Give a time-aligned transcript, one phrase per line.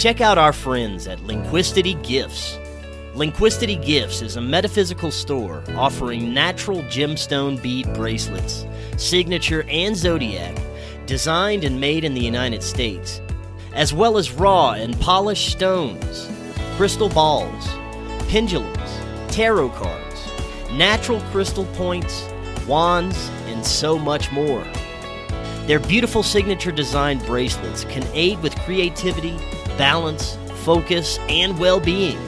[0.00, 2.58] Check out our friends at Linguistity Gifts.
[3.14, 8.64] Linguistity Gifts is a metaphysical store offering natural gemstone bead bracelets,
[8.96, 10.56] signature and zodiac,
[11.04, 13.20] designed and made in the United States,
[13.74, 16.30] as well as raw and polished stones,
[16.78, 17.68] crystal balls,
[18.30, 18.98] pendulums,
[19.28, 20.32] tarot cards,
[20.72, 22.26] natural crystal points,
[22.66, 24.64] wands, and so much more.
[25.66, 29.36] Their beautiful signature designed bracelets can aid with creativity,
[29.80, 32.18] balance, focus, and well being.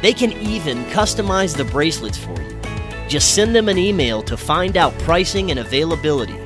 [0.00, 2.56] They can even customize the bracelets for you.
[3.08, 6.38] Just send them an email to find out pricing and availability.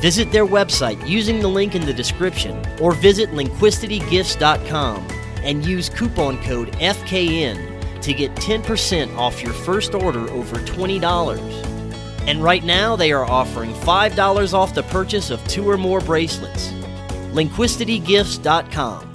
[0.00, 5.08] Visit their website using the link in the description or visit linguisticgifts.com
[5.42, 11.02] and use coupon code FKN to get 10% off your first order over $20.
[12.28, 16.68] And right now they are offering $5 off the purchase of two or more bracelets.
[17.34, 19.11] linguisticgifts.com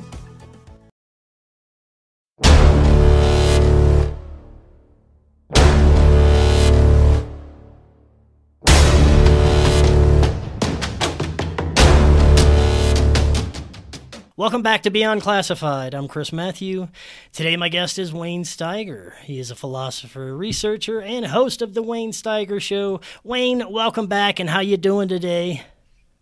[14.38, 15.96] Welcome back to Beyond Classified.
[15.96, 16.90] I'm Chris Matthew.
[17.34, 19.18] Today, my guest is Wayne Steiger.
[19.24, 23.02] He is a philosopher, researcher, and host of the Wayne Steiger Show.
[23.24, 25.63] Wayne, welcome back, and how you doing today?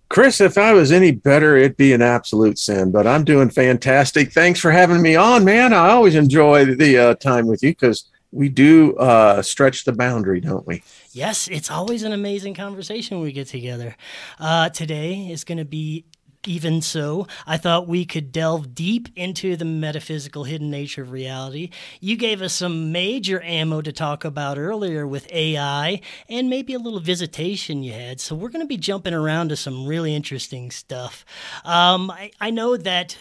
[0.08, 4.32] Chris, if I was any better, it'd be an absolute sin, but I'm doing fantastic.
[4.32, 5.74] Thanks for having me on, man.
[5.74, 10.40] I always enjoy the uh, time with you because we do uh, stretch the boundary,
[10.40, 10.84] don't we?
[11.12, 13.98] Yes, it's always an amazing conversation when we get together.
[14.40, 16.06] Uh, today is going to be
[16.48, 21.70] even so, I thought we could delve deep into the metaphysical hidden nature of reality.
[22.00, 26.80] You gave us some major ammo to talk about earlier with AI and maybe a
[26.80, 28.20] little visitation you had.
[28.20, 31.26] So we're going to be jumping around to some really interesting stuff.
[31.64, 33.18] Um, I, I know that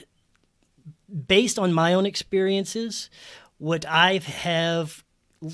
[1.27, 3.11] based on my own experiences,
[3.59, 5.05] what I have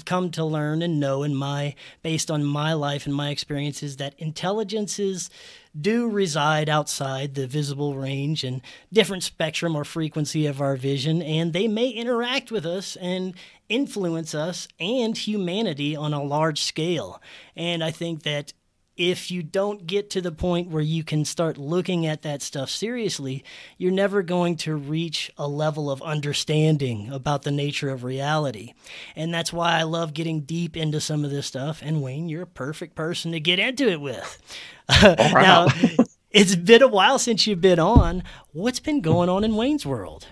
[0.04, 4.14] come to learn and know in my based on my life and my experiences that
[4.18, 5.30] intelligences
[5.78, 8.60] do reside outside the visible range and
[8.92, 13.34] different spectrum or frequency of our vision and they may interact with us and
[13.68, 17.22] influence us and humanity on a large scale.
[17.54, 18.52] And i think that
[19.00, 22.68] if you don't get to the point where you can start looking at that stuff
[22.68, 23.42] seriously,
[23.78, 28.74] you're never going to reach a level of understanding about the nature of reality.
[29.16, 31.80] And that's why I love getting deep into some of this stuff.
[31.82, 34.38] And Wayne, you're a perfect person to get into it with.
[34.92, 35.66] Oh, wow.
[35.78, 38.24] now, it's been a while since you've been on.
[38.50, 40.26] What's been going on in Wayne's world?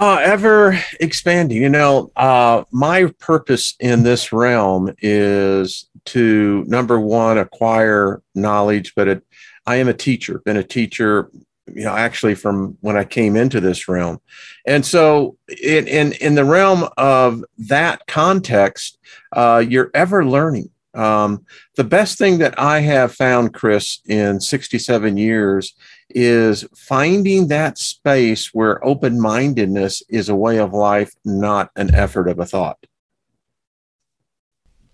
[0.00, 1.62] Uh, ever expanding.
[1.62, 9.06] You know, uh, my purpose in this realm is to number one acquire knowledge, but
[9.06, 9.22] it,
[9.66, 10.40] I am a teacher.
[10.44, 11.30] Been a teacher,
[11.72, 14.20] you know, actually from when I came into this realm,
[14.66, 18.98] and so in in, in the realm of that context,
[19.32, 20.70] uh, you're ever learning.
[20.94, 21.44] Um,
[21.76, 25.74] the best thing that I have found, Chris, in 67 years
[26.10, 32.28] is finding that space where open mindedness is a way of life, not an effort
[32.28, 32.78] of a thought.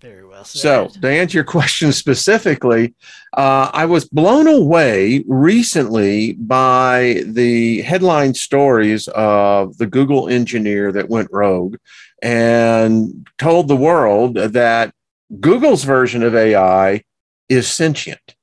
[0.01, 0.61] Very well said.
[0.61, 2.95] So, to answer your question specifically,
[3.37, 11.11] uh, I was blown away recently by the headline stories of the Google engineer that
[11.11, 11.77] went rogue
[12.23, 14.95] and told the world that
[15.39, 17.05] Google's version of AI
[17.51, 18.37] is sentient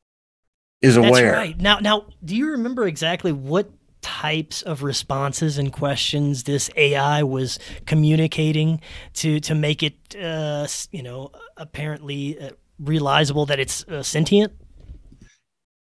[0.81, 1.11] is aware.
[1.11, 1.59] That's right.
[1.59, 3.69] Now, now, do you remember exactly what
[4.01, 8.79] types of responses and questions this AI was communicating
[9.13, 14.53] to to make it, uh, you know, apparently uh, realizable that it's uh, sentient?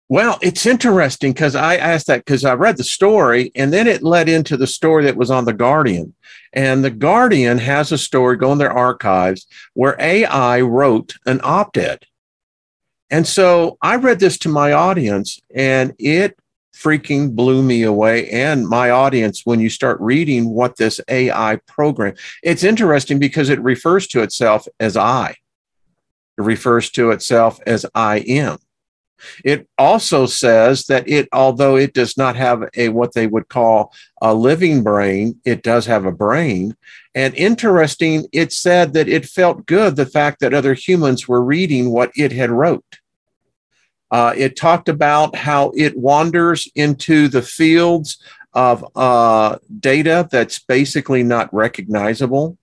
[0.09, 4.03] Well, it's interesting because I asked that because I read the story and then it
[4.03, 6.13] led into the story that was on The Guardian.
[6.51, 11.77] And The Guardian has a story, go in their archives, where AI wrote an op
[11.77, 12.05] ed
[13.13, 16.35] and so I read this to my audience and it
[16.75, 22.15] freaking blew me away and my audience when you start reading what this AI program.
[22.41, 25.35] It's interesting because it refers to itself as I.
[26.39, 28.57] It refers to itself as I am.
[29.45, 33.93] It also says that it, although it does not have a what they would call
[34.23, 36.75] a living brain, it does have a brain.
[37.13, 41.91] And interesting, it said that it felt good the fact that other humans were reading
[41.91, 42.83] what it had wrote.
[44.13, 48.19] Uh, it talked about how it wanders into the fields
[48.53, 52.55] of uh, data that's basically not recognizable.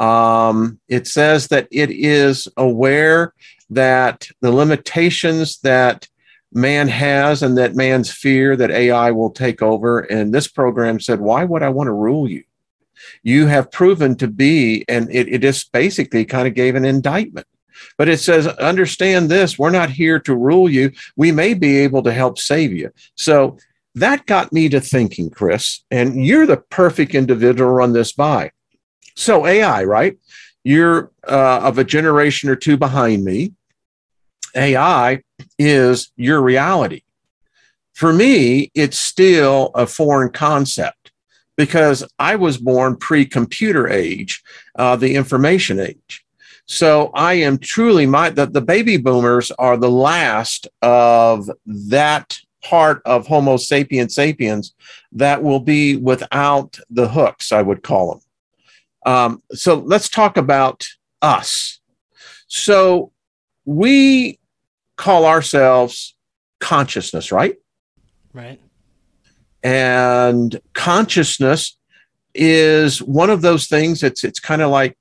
[0.00, 3.34] Um, it says that it is aware
[3.68, 6.08] that the limitations that
[6.54, 10.00] man has and that man's fear that AI will take over.
[10.00, 12.44] And this program said, Why would I want to rule you?
[13.22, 17.46] You have proven to be, and it, it just basically kind of gave an indictment.
[17.98, 20.92] But it says, understand this, we're not here to rule you.
[21.16, 22.90] We may be able to help save you.
[23.16, 23.58] So
[23.94, 28.50] that got me to thinking, Chris, and you're the perfect individual to run this by.
[29.16, 30.18] So, AI, right?
[30.64, 33.52] You're uh, of a generation or two behind me.
[34.56, 35.22] AI
[35.58, 37.02] is your reality.
[37.92, 41.12] For me, it's still a foreign concept
[41.56, 44.42] because I was born pre computer age,
[44.76, 46.23] uh, the information age.
[46.66, 53.02] So I am truly my the, the baby boomers are the last of that part
[53.04, 54.74] of Homo sapiens sapiens
[55.12, 58.20] that will be without the hooks, I would call them.
[59.06, 60.86] Um, so let's talk about
[61.20, 61.80] us.
[62.46, 63.12] So
[63.66, 64.38] we
[64.96, 66.14] call ourselves
[66.60, 67.56] consciousness, right?
[68.32, 68.60] Right.
[69.62, 71.76] And consciousness
[72.34, 74.96] is one of those things that's it's kind of like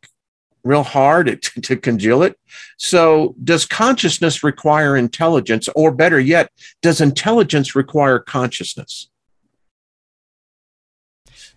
[0.63, 2.39] real hard to, to congeal it.
[2.77, 6.51] So, does consciousness require intelligence, or better yet,
[6.81, 9.10] does intelligence require consciousness?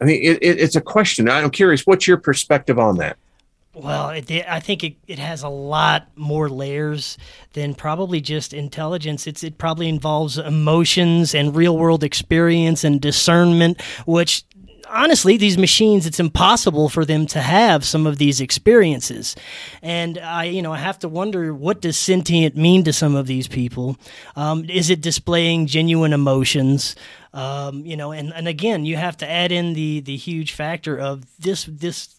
[0.00, 1.29] I mean, it, it, it's a question.
[1.29, 3.17] I'm curious, what's your perspective on that?
[3.76, 7.19] Well, it, I think it, it has a lot more layers
[7.53, 9.26] than probably just intelligence.
[9.26, 14.45] It's, it probably involves emotions and real world experience and discernment, which
[14.88, 19.37] honestly, these machines, it's impossible for them to have some of these experiences.
[19.83, 23.27] And I, you know, I have to wonder what does sentient mean to some of
[23.27, 23.97] these people?
[24.35, 26.97] Um, is it displaying genuine emotions?
[27.33, 30.99] Um, you know, and, and again, you have to add in the the huge factor
[30.99, 32.16] of this this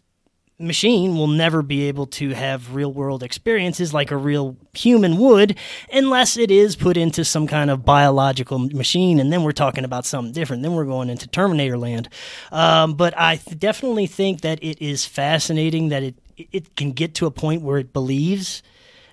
[0.59, 5.55] machine will never be able to have real world experiences like a real human would
[5.93, 10.05] unless it is put into some kind of biological machine and then we're talking about
[10.05, 10.63] something different.
[10.63, 12.09] Then we're going into terminator land.
[12.51, 17.15] Um, but i th- definitely think that it is fascinating that it it can get
[17.15, 18.63] to a point where it believes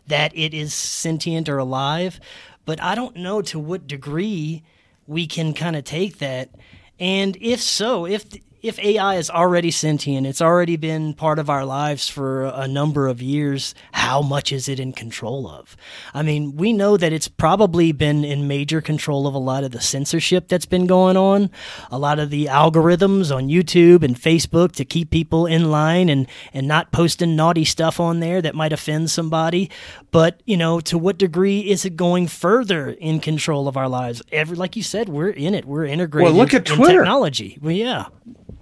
[0.06, 2.20] that it is sentient or alive
[2.66, 4.62] but i don't know to what degree
[5.06, 6.50] we can kind of take that.
[6.98, 8.24] And if so if
[8.64, 13.08] if AI is already sentient, it's already been part of our lives for a number
[13.08, 15.76] of years, how much is it in control of?
[16.14, 19.72] I mean, we know that it's probably been in major control of a lot of
[19.72, 21.50] the censorship that's been going on,
[21.90, 26.26] a lot of the algorithms on YouTube and Facebook to keep people in line and,
[26.54, 29.70] and not posting naughty stuff on there that might offend somebody.
[30.10, 34.22] But, you know, to what degree is it going further in control of our lives?
[34.32, 35.66] Every, like you said, we're in it.
[35.66, 37.00] We're integrated well, look at Twitter.
[37.00, 37.58] technology.
[37.60, 38.06] Well, yeah.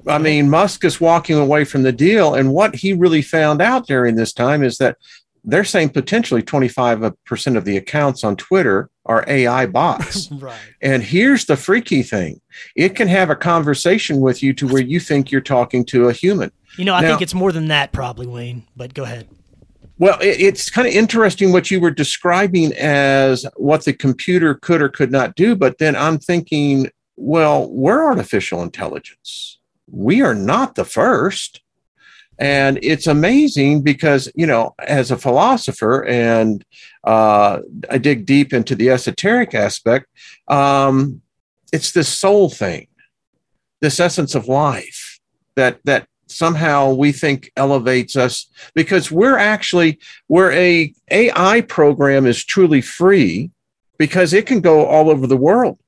[0.06, 2.34] I mean, Musk is walking away from the deal.
[2.34, 4.96] And what he really found out during this time is that
[5.44, 10.30] they're saying potentially 25% of the accounts on Twitter are AI bots.
[10.32, 10.58] right.
[10.80, 12.40] And here's the freaky thing
[12.76, 16.12] it can have a conversation with you to where you think you're talking to a
[16.12, 16.52] human.
[16.76, 19.28] You know, I now, think it's more than that, probably, Wayne, but go ahead.
[19.98, 24.80] Well, it, it's kind of interesting what you were describing as what the computer could
[24.80, 25.54] or could not do.
[25.54, 29.58] But then I'm thinking, well, we're artificial intelligence
[29.92, 31.60] we are not the first.
[32.38, 36.64] And it's amazing because, you know, as a philosopher, and
[37.04, 40.06] uh, I dig deep into the esoteric aspect,
[40.48, 41.20] um,
[41.72, 42.88] it's this soul thing,
[43.80, 45.20] this essence of life
[45.54, 52.44] that, that somehow we think elevates us because we're actually where a AI program is
[52.44, 53.50] truly free
[53.98, 55.78] because it can go all over the world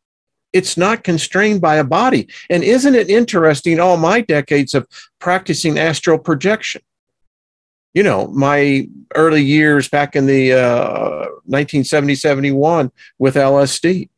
[0.55, 2.29] it's not constrained by a body.
[2.49, 3.81] And isn't it interesting?
[3.81, 4.87] All my decades of
[5.19, 6.81] practicing astral projection.
[7.93, 14.09] You know, my early years back in the uh, 1970, 71 with LSD.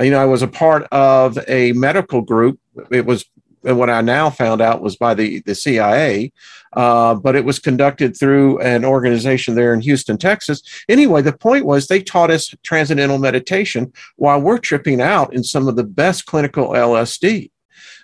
[0.00, 2.58] You know, I was a part of a medical group.
[2.90, 3.24] It was
[3.64, 6.32] and what I now found out was by the, the CIA,
[6.74, 10.62] uh, but it was conducted through an organization there in Houston, Texas.
[10.88, 15.68] Anyway, the point was they taught us transcendental meditation while we're tripping out in some
[15.68, 17.50] of the best clinical LSD.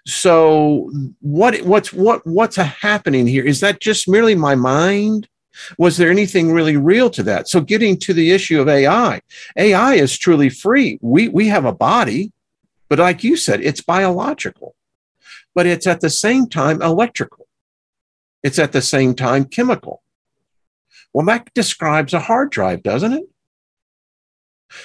[0.06, 0.90] So
[1.20, 3.44] what what's what what's happening here?
[3.44, 5.28] Is that just merely my mind?
[5.76, 7.48] Was there anything really real to that?
[7.48, 9.20] So getting to the issue of AI,
[9.56, 10.98] AI is truly free.
[11.02, 12.32] We we have a body,
[12.88, 14.74] but like you said, it's biological
[15.54, 17.46] but it's at the same time electrical.
[18.42, 20.02] It's at the same time chemical.
[21.12, 23.24] Well, that describes a hard drive, doesn't it?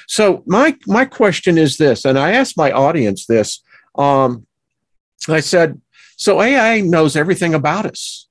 [0.08, 3.62] So my my question is this, and I asked my audience this.
[3.96, 4.48] Um,
[5.30, 5.82] I said,
[6.18, 8.28] so AI knows everything about us.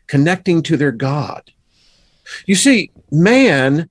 [0.07, 1.51] Connecting to their god.
[2.45, 3.89] You see man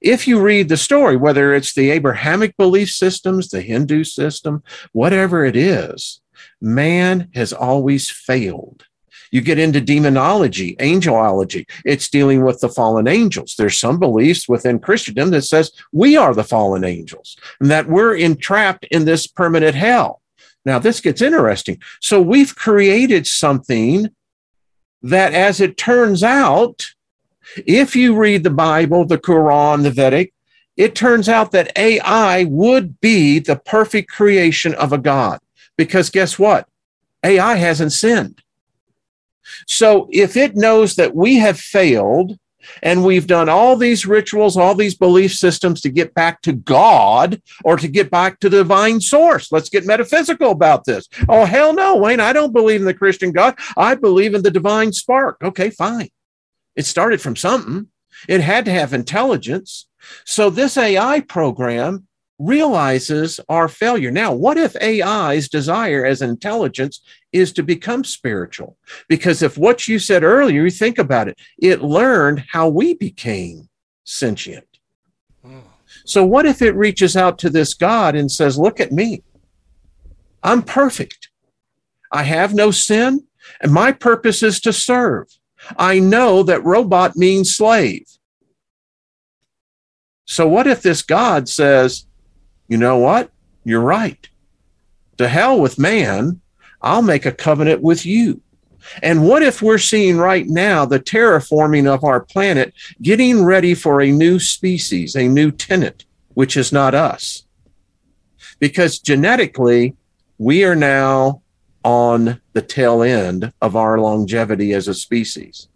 [0.00, 5.44] if you read the story whether it's the abrahamic belief systems the hindu system whatever
[5.44, 6.20] it is
[6.60, 8.84] man has always failed
[9.32, 11.68] you get into demonology, angelology.
[11.84, 13.56] It's dealing with the fallen angels.
[13.56, 18.14] There's some beliefs within Christendom that says we are the fallen angels and that we're
[18.14, 20.20] entrapped in this permanent hell.
[20.64, 21.82] Now, this gets interesting.
[22.00, 24.10] So we've created something
[25.02, 26.86] that, as it turns out,
[27.66, 30.32] if you read the Bible, the Quran, the Vedic,
[30.76, 35.40] it turns out that AI would be the perfect creation of a God.
[35.76, 36.68] Because guess what?
[37.24, 38.42] AI hasn't sinned.
[39.66, 42.38] So if it knows that we have failed
[42.82, 47.42] and we've done all these rituals, all these belief systems to get back to God
[47.64, 49.50] or to get back to the divine source.
[49.50, 51.08] Let's get metaphysical about this.
[51.28, 52.20] Oh, hell no, Wayne.
[52.20, 53.58] I don't believe in the Christian God.
[53.76, 55.38] I believe in the divine spark.
[55.42, 56.10] Okay, fine.
[56.76, 57.88] It started from something,
[58.28, 59.88] it had to have intelligence.
[60.24, 62.06] So this AI program
[62.42, 64.10] realizes our failure.
[64.10, 67.00] Now, what if AI's desire as intelligence
[67.32, 68.76] is to become spiritual?
[69.08, 73.68] Because if what you said earlier, you think about it, it learned how we became
[74.04, 74.66] sentient.
[76.04, 79.22] So, what if it reaches out to this God and says, Look at me,
[80.42, 81.28] I'm perfect.
[82.10, 83.26] I have no sin,
[83.60, 85.28] and my purpose is to serve.
[85.76, 88.06] I know that robot means slave.
[90.24, 92.06] So, what if this God says,
[92.72, 93.30] you know what?
[93.64, 94.26] You're right.
[95.18, 96.40] To hell with man,
[96.80, 98.40] I'll make a covenant with you.
[99.02, 104.00] And what if we're seeing right now the terraforming of our planet getting ready for
[104.00, 107.44] a new species, a new tenant, which is not us?
[108.58, 109.94] Because genetically,
[110.38, 111.42] we are now
[111.84, 115.68] on the tail end of our longevity as a species.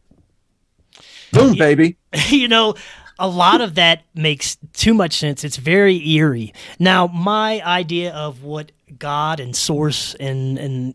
[1.31, 1.99] Boom, baby.
[2.31, 2.75] You know,
[3.19, 5.45] a lot of that makes too much sense.
[5.45, 6.53] It's very eerie.
[6.79, 10.95] Now, my idea of what God and source and and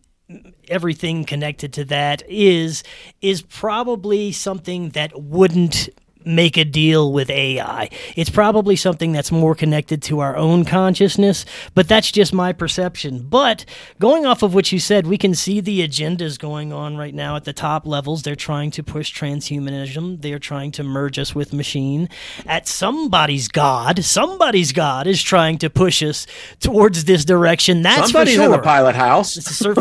[0.70, 2.84] everything connected to that is
[3.22, 5.90] is probably something that wouldn't
[6.26, 7.90] make a deal with AI.
[8.16, 13.28] It's probably something that's more connected to our own consciousness, but that's just my perception.
[13.30, 13.66] But
[14.00, 17.36] going off of what you said, we can see the agendas going on right now
[17.36, 18.24] at the top levels.
[18.24, 22.10] They're trying to push transhumanism, they're trying to merge us with machine.
[22.46, 26.28] At somebody's God, somebody's God is trying to push us
[26.60, 27.82] towards this direction.
[27.82, 28.46] That's Somebody's for sure.
[28.46, 29.36] in the pilot house.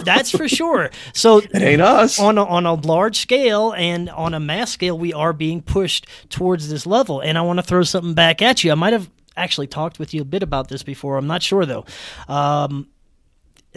[0.04, 0.90] that's for sure.
[1.12, 2.20] So it ain't us.
[2.20, 6.06] On a, on a large scale and on a mass scale, we are being pushed
[6.30, 7.20] towards this level.
[7.20, 8.72] And I want to throw something back at you.
[8.72, 11.16] I might have actually talked with you a bit about this before.
[11.16, 11.84] I'm not sure though.
[12.28, 12.88] Um,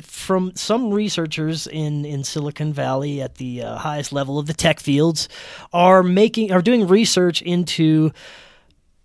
[0.02, 4.80] from some researchers in, in Silicon Valley at the uh, highest level of the tech
[4.80, 5.30] fields
[5.72, 8.12] are making are doing research into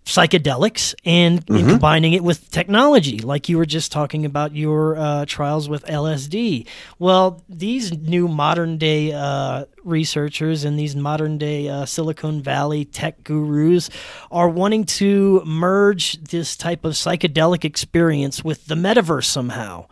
[0.08, 1.56] psychedelics and, mm-hmm.
[1.56, 5.84] and, combining it with technology, like you were just talking about your uh, trials with
[5.84, 6.66] LSD.
[6.98, 13.22] Well, these new modern day uh, researchers and these modern day uh, Silicon Valley tech
[13.22, 13.90] gurus
[14.30, 19.86] are wanting to merge this type of psychedelic experience with the metaverse somehow.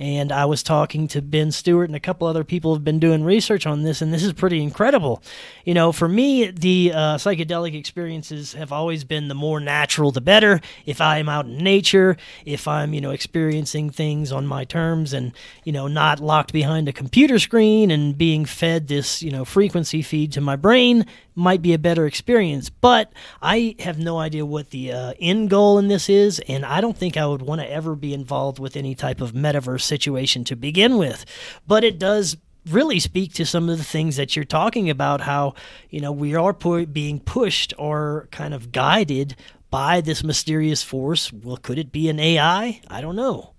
[0.00, 3.22] And I was talking to Ben Stewart and a couple other people have been doing
[3.22, 5.22] research on this, and this is pretty incredible.
[5.66, 10.22] You know, for me, the uh, psychedelic experiences have always been the more natural, the
[10.22, 10.62] better.
[10.86, 12.16] If I'm out in nature,
[12.46, 15.32] if I'm, you know, experiencing things on my terms and,
[15.64, 20.00] you know, not locked behind a computer screen and being fed this, you know, frequency
[20.00, 21.04] feed to my brain,
[21.40, 22.70] might be a better experience.
[22.70, 26.80] But I have no idea what the uh, end goal in this is, and I
[26.80, 30.44] don't think I would want to ever be involved with any type of metaverse situation
[30.44, 31.24] to begin with.
[31.66, 32.36] But it does
[32.68, 35.54] really speak to some of the things that you're talking about how
[35.88, 39.34] you know we are pu- being pushed or kind of guided
[39.70, 43.54] by this mysterious force well could it be an ai i don't know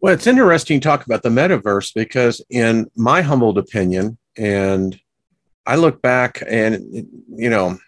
[0.00, 4.98] well it's interesting to talk about the metaverse because in my humbled opinion and
[5.66, 7.78] I look back and, you know,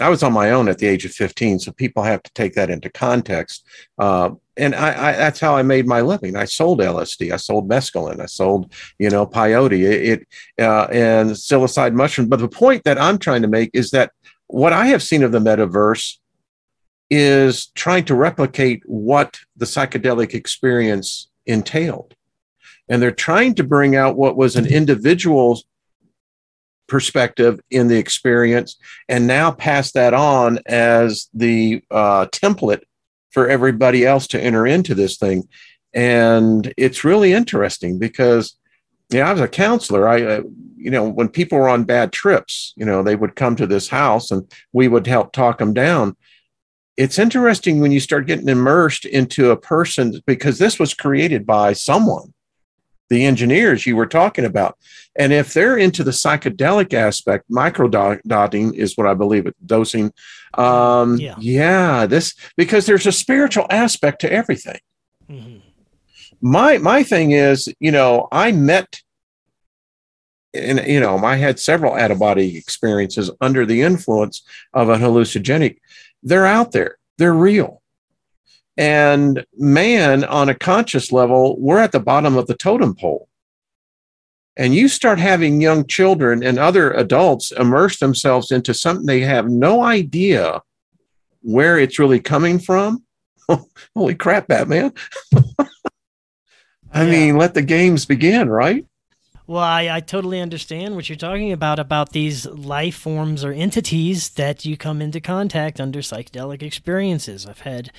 [0.00, 2.54] I was on my own at the age of 15, so people have to take
[2.54, 3.66] that into context.
[3.98, 6.36] Uh, and I, I, that's how I made my living.
[6.36, 10.26] I sold LSD, I sold mescaline, I sold, you know, peyote, it,
[10.56, 12.28] it uh, and psilocybin mushroom.
[12.28, 14.12] But the point that I'm trying to make is that
[14.46, 16.16] what I have seen of the metaverse
[17.10, 22.14] is trying to replicate what the psychedelic experience entailed.
[22.88, 25.60] And they're trying to bring out what was an individual
[26.90, 28.76] perspective in the experience
[29.08, 32.82] and now pass that on as the uh, template
[33.30, 35.48] for everybody else to enter into this thing.
[35.94, 38.56] And it's really interesting because,
[39.08, 40.08] yeah, I was a counselor.
[40.08, 40.42] I, uh,
[40.76, 43.88] you know, when people were on bad trips, you know, they would come to this
[43.88, 46.16] house and we would help talk them down.
[46.96, 51.72] It's interesting when you start getting immersed into a person because this was created by
[51.72, 52.34] someone
[53.10, 54.78] the engineers you were talking about.
[55.16, 60.12] And if they're into the psychedelic aspect, microdosing is what I believe it dosing.
[60.54, 61.34] Um, yeah.
[61.38, 64.78] yeah, this because there's a spiritual aspect to everything.
[65.28, 65.58] Mm-hmm.
[66.40, 69.02] My my thing is, you know, I met
[70.54, 74.96] and you know, I had several out of body experiences under the influence of a
[74.96, 75.78] hallucinogenic.
[76.22, 76.96] They're out there.
[77.18, 77.79] They're real
[78.76, 83.28] and man, on a conscious level, we're at the bottom of the totem pole.
[84.56, 89.48] And you start having young children and other adults immerse themselves into something they have
[89.48, 90.60] no idea
[91.42, 93.04] where it's really coming from.
[93.96, 94.92] Holy crap, Batman.
[96.92, 97.10] I yeah.
[97.10, 98.84] mean, let the games begin, right?
[99.46, 104.30] Well, I, I totally understand what you're talking about about these life forms or entities
[104.30, 107.46] that you come into contact under psychedelic experiences.
[107.46, 107.90] I've had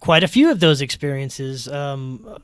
[0.00, 1.68] quite a few of those experiences.
[1.68, 2.38] Um,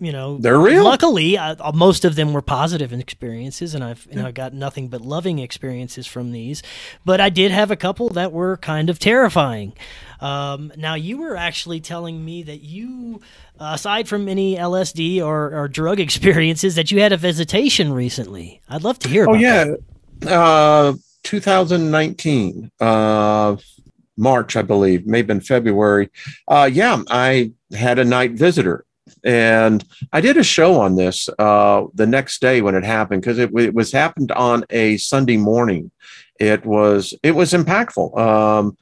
[0.00, 0.84] you know, they're real.
[0.84, 4.88] Luckily, I, uh, most of them were positive experiences, and I've you know got nothing
[4.88, 6.62] but loving experiences from these.
[7.04, 9.74] But I did have a couple that were kind of terrifying.
[10.20, 13.20] Um, now, you were actually telling me that you,
[13.58, 18.60] aside from any LSD or, or, drug experiences, that you had a visitation recently.
[18.68, 19.28] I'd love to hear.
[19.28, 19.74] Oh yeah,
[20.26, 22.70] uh, 2019.
[22.80, 23.56] Uh,
[24.16, 26.10] March, I believe, maybe in February.
[26.48, 28.84] Uh, yeah, I had a night visitor.
[29.24, 33.38] And I did a show on this uh, the next day when it happened because
[33.38, 35.90] it, it, was happened on a Sunday morning.
[36.38, 38.16] It was it was impactful.
[38.18, 38.76] Um,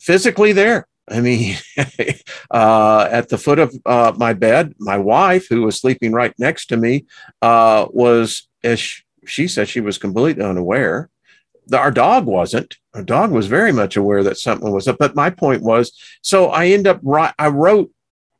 [0.00, 1.56] physically there, I mean,
[2.50, 6.66] uh, at the foot of uh, my bed, my wife, who was sleeping right next
[6.66, 7.06] to me,
[7.42, 11.10] uh, was, as she said, she was completely unaware
[11.66, 12.76] the, our dog wasn't.
[12.94, 14.98] Our dog was very much aware that something was up.
[14.98, 17.00] But my point was, so I end up
[17.38, 17.90] I wrote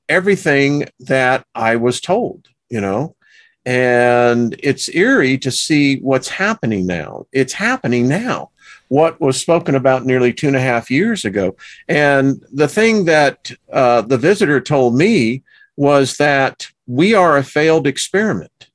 [0.09, 3.17] everything that I was told, you know,
[3.65, 7.27] and it's eerie to see what's happening now.
[7.33, 8.51] It's happening now.
[8.89, 11.57] What was spoken about nearly two and a half years ago,
[11.89, 15.43] and the thing that uh, the visitor told me
[15.77, 18.69] was that we are a failed experiment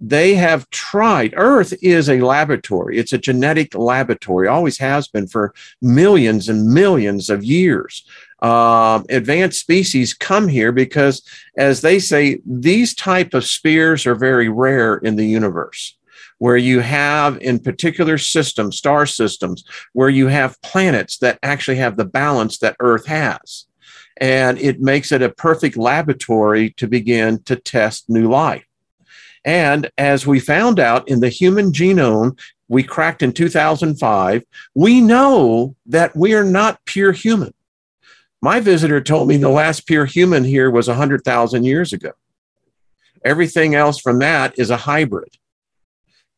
[0.00, 1.34] they have tried.
[1.36, 2.96] Earth is a laboratory.
[2.96, 8.04] It's a genetic laboratory, always has been for millions and millions of years.
[8.40, 11.22] Uh, advanced species come here because,
[11.58, 15.96] as they say, these type of spheres are very rare in the universe.
[16.38, 21.98] Where you have, in particular systems, star systems, where you have planets that actually have
[21.98, 23.66] the balance that Earth has.
[24.16, 28.64] And it makes it a perfect laboratory to begin to test new life.
[29.44, 35.74] And as we found out in the human genome, we cracked in 2005, we know
[35.86, 37.52] that we are not pure human.
[38.42, 42.12] My visitor told me the last pure human here was 100,000 years ago.
[43.24, 45.36] Everything else from that is a hybrid.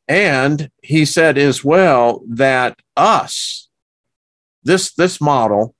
[0.09, 3.69] And he said as well that us,
[4.65, 5.75] this, this model,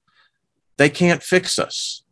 [0.77, 2.03] they can't fix us.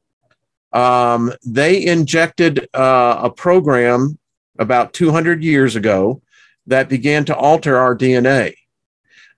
[0.73, 4.20] Um, they injected uh, a program
[4.61, 6.23] about 200 years ago
[6.67, 8.55] that began to alter our DNA.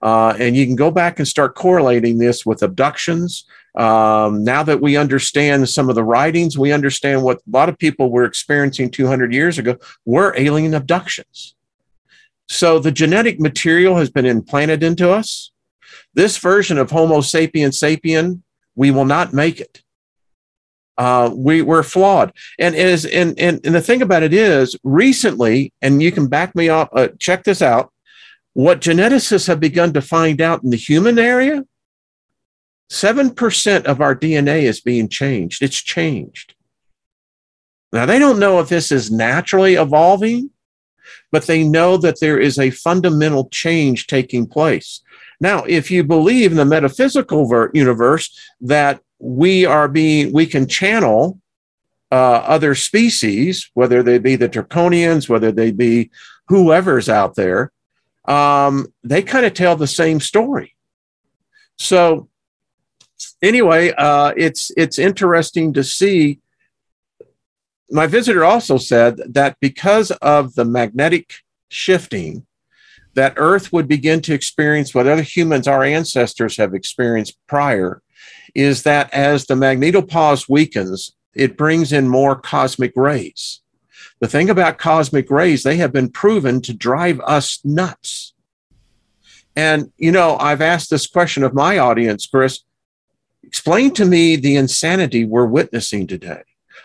[0.01, 3.45] Uh, and you can go back and start correlating this with abductions.
[3.75, 7.79] Um, now that we understand some of the writings, we understand what a lot of
[7.79, 11.55] people were experiencing 200 years ago were alien abductions.
[12.49, 15.51] So the genetic material has been implanted into us.
[16.13, 18.41] This version of Homo sapien sapien,
[18.75, 19.83] we will not make it
[20.97, 22.33] uh, we were flawed.
[22.59, 26.55] And is and, and and the thing about it is, recently, and you can back
[26.55, 26.89] me up.
[26.93, 27.91] Uh, check this out.
[28.53, 31.65] What geneticists have begun to find out in the human area,
[32.89, 35.61] seven percent of our DNA is being changed.
[35.61, 36.55] It's changed.
[37.91, 40.51] Now they don't know if this is naturally evolving,
[41.31, 45.01] but they know that there is a fundamental change taking place.
[45.39, 50.67] Now, if you believe in the metaphysical ver- universe that we are being, we can
[50.67, 51.39] channel
[52.11, 56.11] uh, other species, whether they be the draconians, whether they be
[56.49, 57.71] whoever's out there,
[58.25, 60.75] um, they kind of tell the same story.
[61.77, 62.29] So,
[63.41, 66.39] anyway, uh, it's it's interesting to see.
[67.89, 71.33] My visitor also said that because of the magnetic
[71.69, 72.45] shifting,
[73.13, 78.01] that Earth would begin to experience what other humans, our ancestors, have experienced prior,
[78.55, 83.61] is that as the magnetopause weakens, it brings in more cosmic rays.
[84.19, 88.33] The thing about cosmic rays, they have been proven to drive us nuts.
[89.55, 92.59] And, you know, I've asked this question of my audience, Chris.
[93.43, 96.43] Explain to me the insanity we're witnessing today.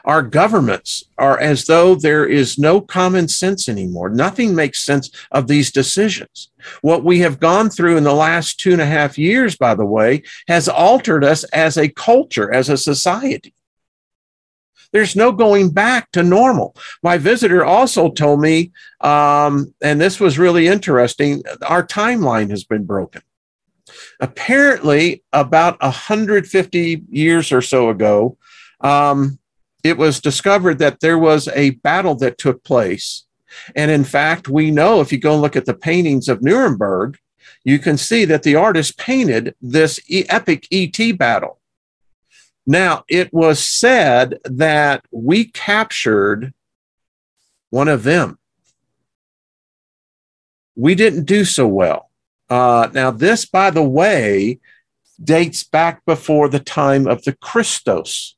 [0.08, 4.08] Our governments are as though there is no common sense anymore.
[4.08, 6.50] Nothing makes sense of these decisions.
[6.80, 9.84] What we have gone through in the last two and a half years, by the
[9.84, 13.52] way, has altered us as a culture, as a society.
[14.92, 16.74] There's no going back to normal.
[17.02, 22.84] My visitor also told me, um, and this was really interesting, our timeline has been
[22.84, 23.20] broken.
[24.20, 28.38] Apparently, about 150 years or so ago,
[28.80, 29.38] um,
[29.84, 33.24] it was discovered that there was a battle that took place.
[33.74, 37.18] And in fact, we know if you go and look at the paintings of Nuremberg,
[37.64, 41.60] you can see that the artist painted this epic ET battle.
[42.66, 46.52] Now, it was said that we captured
[47.70, 48.38] one of them.
[50.76, 52.10] We didn't do so well.
[52.50, 54.60] Uh, now, this, by the way,
[55.22, 58.36] dates back before the time of the Christos.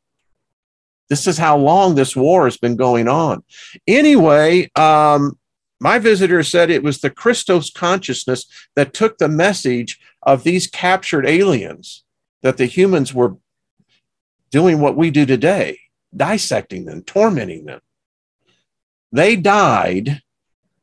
[1.10, 3.42] This is how long this war has been going on.
[3.86, 5.36] Anyway, um,
[5.80, 8.46] my visitor said it was the Christos consciousness
[8.76, 12.04] that took the message of these captured aliens
[12.42, 13.36] that the humans were
[14.50, 15.80] doing what we do today,
[16.16, 17.80] dissecting them, tormenting them.
[19.10, 20.22] They died,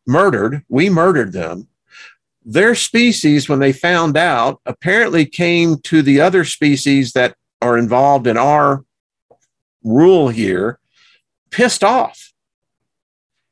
[0.05, 0.63] murdered.
[0.67, 1.67] We murdered them.
[2.43, 8.27] Their species, when they found out, apparently came to the other species that are involved
[8.27, 8.83] in our
[9.83, 10.79] rule here
[11.51, 12.33] pissed off.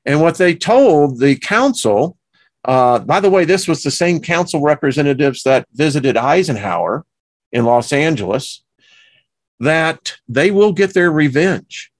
[0.05, 2.17] And what they told the council,
[2.63, 7.05] uh, by the way, this was the same council representatives that visited Eisenhower
[7.51, 8.63] in Los Angeles
[9.59, 11.91] that they will get their revenge.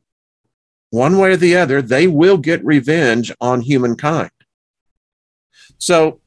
[0.90, 4.32] One way or the other, they will get revenge on humankind.
[5.78, 6.22] So,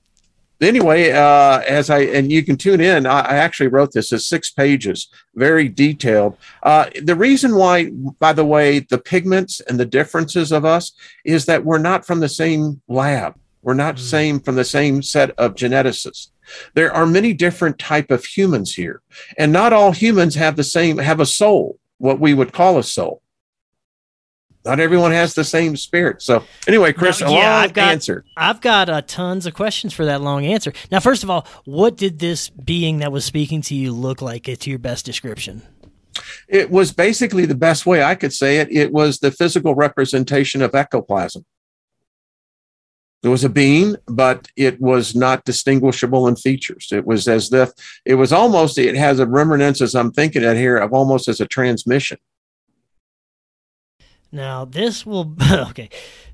[0.61, 4.27] anyway, uh, as I, and you can tune in, I, I actually wrote this as
[4.27, 6.37] six pages, very detailed.
[6.63, 10.93] Uh, the reason why, by the way, the pigments and the differences of us
[11.25, 13.39] is that we're not from the same lab.
[13.63, 14.01] We're not mm.
[14.01, 16.31] same from the same set of geneticists.
[16.75, 19.03] There are many different type of humans here,
[19.37, 22.83] and not all humans have the same have a soul, what we would call a
[22.83, 23.23] soul.
[24.69, 26.21] Not everyone has the same spirit.
[26.21, 28.27] So anyway, Chris, now, yeah, I've got, answer.
[28.37, 30.75] I've got uh, tons of questions for that long answer.
[30.91, 34.45] Now, first of all, what did this being that was speaking to you look like?
[34.45, 35.63] To your best description.
[36.49, 38.71] It was basically the best way I could say it.
[38.71, 41.47] It was the physical representation of ectoplasm.
[43.23, 46.89] It was a being, but it was not distinguishable in features.
[46.93, 47.71] It was as if
[48.05, 51.41] it was almost, it has a remnants, as I'm thinking it here, of almost as
[51.41, 52.19] a transmission.
[54.31, 55.89] Now, this will, okay,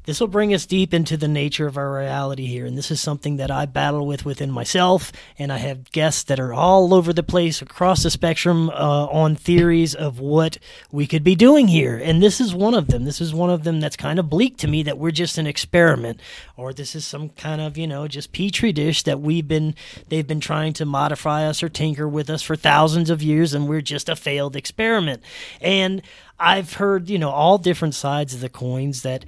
[0.05, 2.67] this will bring us deep into the nature of our reality here.
[2.67, 5.13] And this is something that I battle with within myself.
[5.39, 9.35] And I have guests that are all over the place across the spectrum uh, on
[9.35, 10.59] theories of what
[10.93, 11.97] we could be doing here.
[11.97, 13.05] And this is one of them.
[13.05, 15.47] This is one of them that's kind of bleak to me that we're just an
[15.47, 16.21] experiment
[16.57, 19.75] or this is some kind of, you know, just petri dish that we've been,
[20.09, 23.55] they've been trying to modify us or tinker with us for thousands of years.
[23.55, 25.23] And we're just a failed experiment.
[25.61, 26.03] And
[26.39, 29.25] I've heard, you know, all different sides of the coins that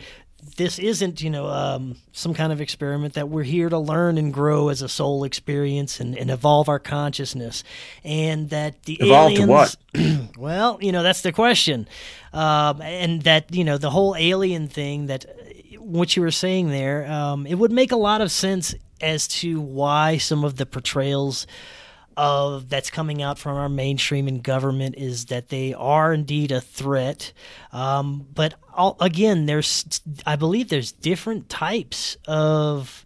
[0.57, 4.33] this isn't, you know, um, some kind of experiment that we're here to learn and
[4.33, 7.63] grow as a soul experience and, and evolve our consciousness.
[8.05, 10.37] And that the evolve aliens, to what?
[10.39, 11.89] well, you know, that's the question.
[12.33, 15.27] Um, and that, you know, the whole alien thing that
[15.79, 19.61] what you were saying there, um, it would make a lot of sense as to
[19.61, 21.47] why some of the portrayals
[22.17, 26.61] of that's coming out from our mainstream and government is that they are indeed a
[26.61, 27.33] threat.
[27.73, 33.05] Um, but all, again, there's I believe there's different types of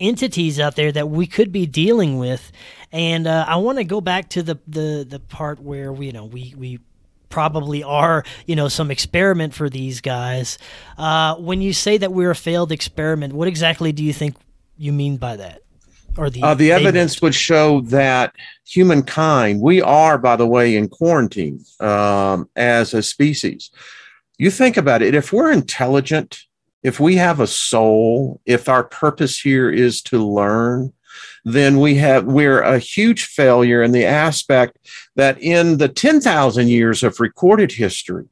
[0.00, 2.50] entities out there that we could be dealing with,
[2.90, 6.12] and uh, I want to go back to the, the the part where we you
[6.12, 6.78] know we we
[7.32, 10.58] probably are, you know, some experiment for these guys.
[10.98, 14.36] Uh, when you say that we're a failed experiment, what exactly do you think
[14.76, 15.62] you mean by that?
[16.16, 18.34] Or the, uh, the evidence would show that
[18.66, 23.70] humankind, we are, by the way, in quarantine um, as a species.
[24.38, 26.42] You think about it, if we're intelligent,
[26.82, 30.92] if we have a soul, if our purpose here is to learn,
[31.44, 34.78] then we have we're a huge failure in the aspect
[35.16, 38.26] that in the 10,000 years of recorded history,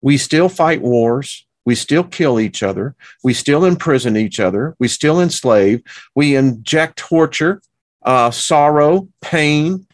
[0.00, 4.88] we still fight wars, we still kill each other, we still imprison each other, we
[4.88, 5.82] still enslave,
[6.14, 7.62] we inject torture,
[8.02, 9.86] uh, sorrow, pain.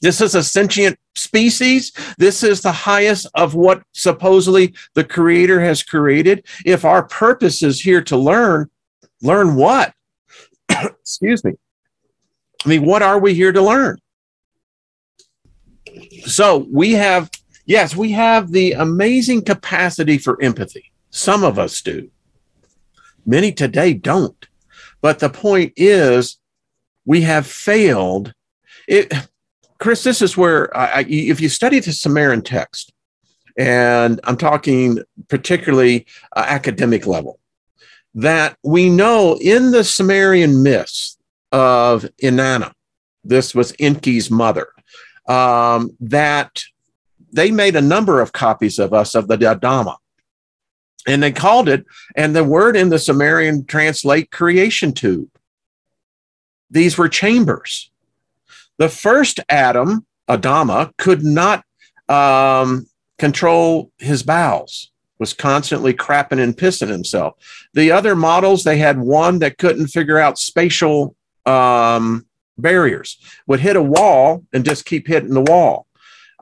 [0.00, 1.92] This is a sentient species.
[2.18, 6.44] This is the highest of what supposedly the creator has created.
[6.64, 8.70] If our purpose is here to learn,
[9.20, 9.92] learn what?
[10.68, 11.52] Excuse me.
[12.64, 13.98] I mean, what are we here to learn?
[16.26, 17.30] So we have,
[17.64, 20.92] yes, we have the amazing capacity for empathy.
[21.10, 22.10] Some of us do.
[23.24, 24.46] Many today don't.
[25.00, 26.38] But the point is,
[27.04, 28.34] we have failed.
[28.86, 29.12] It,
[29.78, 32.92] Chris, this is where I, if you study the Sumerian text,
[33.58, 34.98] and I'm talking
[35.28, 37.38] particularly uh, academic level,
[38.14, 41.18] that we know in the Sumerian myths
[41.50, 42.72] of Inanna,
[43.24, 44.68] this was Enki's mother,
[45.28, 46.62] um, that
[47.32, 49.96] they made a number of copies of us of the Adama.
[51.06, 55.28] And they called it, and the word in the Sumerian translate creation tube.
[56.70, 57.90] These were chambers.
[58.78, 61.64] The first Adam, Adama, could not
[62.08, 62.86] um,
[63.18, 64.92] control his bowels
[65.22, 67.34] was constantly crapping and pissing himself.
[67.74, 71.14] The other models, they had one that couldn't figure out spatial
[71.46, 72.26] um,
[72.58, 75.86] barriers, would hit a wall and just keep hitting the wall.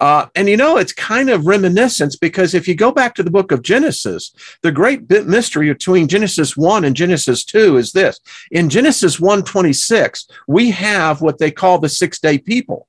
[0.01, 3.31] Uh, and you know, it's kind of reminiscence because if you go back to the
[3.31, 4.33] book of Genesis,
[4.63, 8.19] the great mystery between Genesis 1 and Genesis 2 is this.
[8.51, 12.89] In Genesis 1 26, we have what they call the six day people.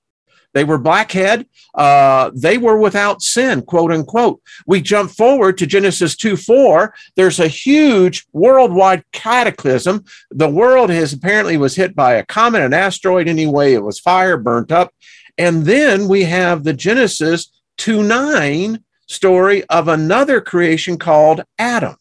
[0.53, 1.47] They were blackhead.
[1.73, 4.41] Uh, they were without sin, quote unquote.
[4.65, 6.93] We jump forward to Genesis 2 4.
[7.15, 10.03] There's a huge worldwide cataclysm.
[10.29, 13.73] The world has apparently was hit by a comet, an asteroid anyway.
[13.73, 14.93] It was fire, burnt up.
[15.37, 21.95] And then we have the Genesis 2 9 story of another creation called Adam.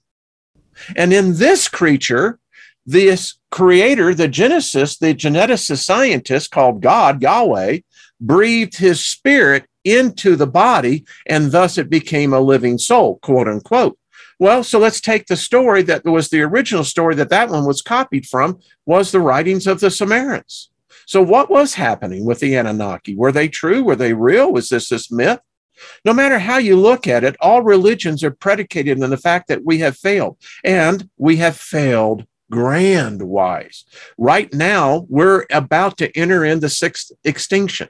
[0.97, 2.39] And in this creature,
[2.87, 7.79] this creator, the Genesis, the geneticist scientist called God, Yahweh,
[8.21, 13.99] breathed his spirit into the body, and thus it became a living soul, quote unquote.
[14.39, 17.83] Well, so let's take the story that was the original story that that one was
[17.83, 20.71] copied from was the writings of the Sumerians.
[21.11, 23.17] So what was happening with the Anunnaki?
[23.17, 23.83] Were they true?
[23.83, 24.53] Were they real?
[24.53, 25.41] Was this this myth?
[26.05, 29.65] No matter how you look at it, all religions are predicated on the fact that
[29.65, 33.87] we have failed, and we have failed grand wise.
[34.19, 37.89] Right now, we're about to enter in the sixth extinction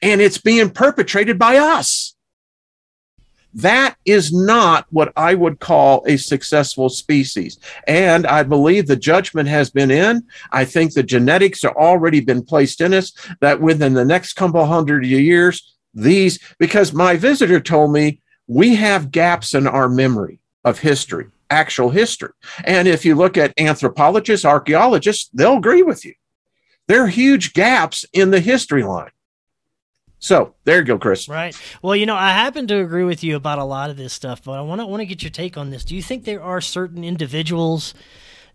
[0.00, 2.15] and it's being perpetrated by us.
[3.56, 7.58] That is not what I would call a successful species.
[7.88, 10.26] And I believe the judgment has been in.
[10.52, 14.64] I think the genetics are already been placed in us that within the next couple
[14.66, 20.80] hundred years, these, because my visitor told me we have gaps in our memory of
[20.80, 22.32] history, actual history.
[22.64, 26.12] And if you look at anthropologists, archaeologists, they'll agree with you.
[26.88, 29.10] There are huge gaps in the history line.
[30.18, 31.28] So there you go, Chris.
[31.28, 31.54] Right.
[31.82, 34.42] Well, you know, I happen to agree with you about a lot of this stuff,
[34.44, 35.84] but I want to want to get your take on this.
[35.84, 37.94] Do you think there are certain individuals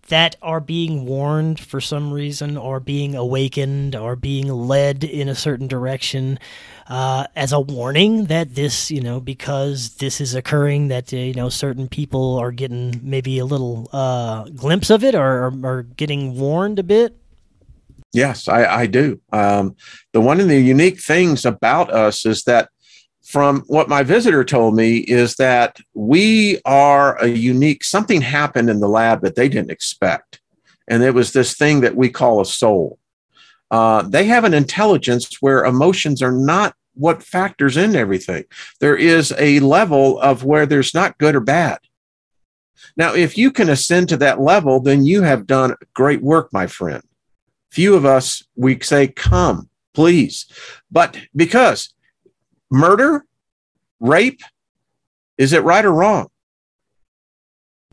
[0.07, 5.35] that are being warned for some reason, or being awakened, or being led in a
[5.35, 6.39] certain direction,
[6.87, 11.35] uh, as a warning that this, you know, because this is occurring, that uh, you
[11.35, 15.83] know, certain people are getting maybe a little uh, glimpse of it, or, or, or
[15.83, 17.15] getting warned a bit?
[18.13, 19.21] Yes, I, I do.
[19.31, 19.75] Um,
[20.11, 22.69] the one of the unique things about us is that,
[23.23, 27.83] from what my visitor told me, is that we are a unique.
[27.83, 30.41] Something happened in the lab that they didn't expect,
[30.89, 32.99] and it was this thing that we call a soul.
[33.69, 38.43] Uh, they have an intelligence where emotions are not what factors in everything.
[38.81, 41.79] There is a level of where there's not good or bad.
[42.97, 46.67] Now, if you can ascend to that level, then you have done great work, my
[46.67, 47.01] friend.
[47.71, 50.45] Few of us, we say, come, please.
[50.91, 51.93] But because
[52.69, 53.25] murder,
[53.99, 54.41] rape,
[55.37, 56.27] is it right or wrong?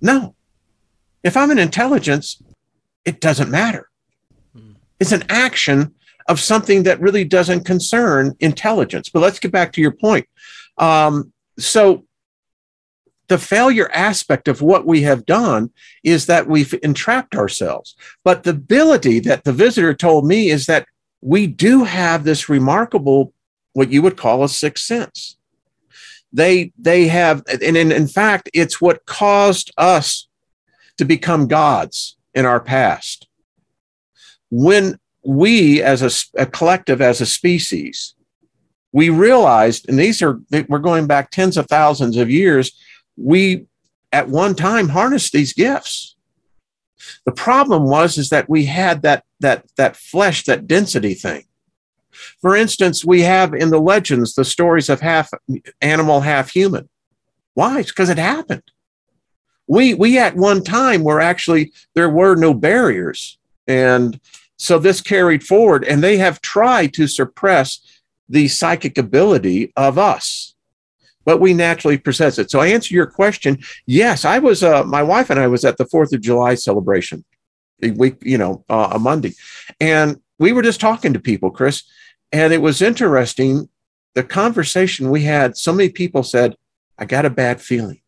[0.01, 0.35] No.
[1.23, 2.43] If I'm an intelligence,
[3.05, 3.89] it doesn't matter.
[4.55, 4.73] Hmm.
[5.01, 5.95] It's an action
[6.29, 9.09] of something that really doesn't concern intelligence.
[9.09, 10.27] But let's get back to your point.
[10.77, 12.05] Um, so
[13.29, 15.71] the failure aspect of what we have done
[16.03, 17.95] is that we've entrapped ourselves.
[18.25, 20.87] But the ability that the visitor told me is that
[21.21, 23.33] we do have this remarkable,
[23.75, 25.37] what you would call a sixth sense.
[26.33, 30.29] They they have, and in, in fact, it's what caused us
[30.99, 33.27] to become gods in our past.
[34.51, 38.15] When we, as a, a collective, as a species,
[38.93, 42.73] we realized, and these are we're going back tens of thousands of years
[43.19, 43.67] we
[44.13, 46.17] at one time harnessed these gifts.
[47.25, 51.45] The problem was is that we had that that that flesh, that density thing.
[52.41, 55.31] For instance, we have in the legends the stories of half
[55.81, 56.89] animal, half human.
[57.55, 57.81] Why?
[57.81, 58.63] It's because it happened.
[59.67, 64.21] We we at one time were actually there were no barriers, and
[64.57, 67.81] so this carried forward, and they have tried to suppress
[68.29, 70.55] the psychic ability of us
[71.29, 72.51] but we naturally possess it.
[72.51, 73.59] So I answer your question.
[73.85, 74.63] Yes, I was.
[74.63, 77.23] Uh, my wife and I was at the Fourth of July celebration,
[77.83, 79.35] a week, you know, uh, a Monday,
[79.79, 81.83] and we were just talking to people, Chris,
[82.33, 83.69] and it was interesting.
[84.15, 85.59] The conversation we had.
[85.59, 86.57] So many people said,
[86.99, 88.01] "I got a bad feeling."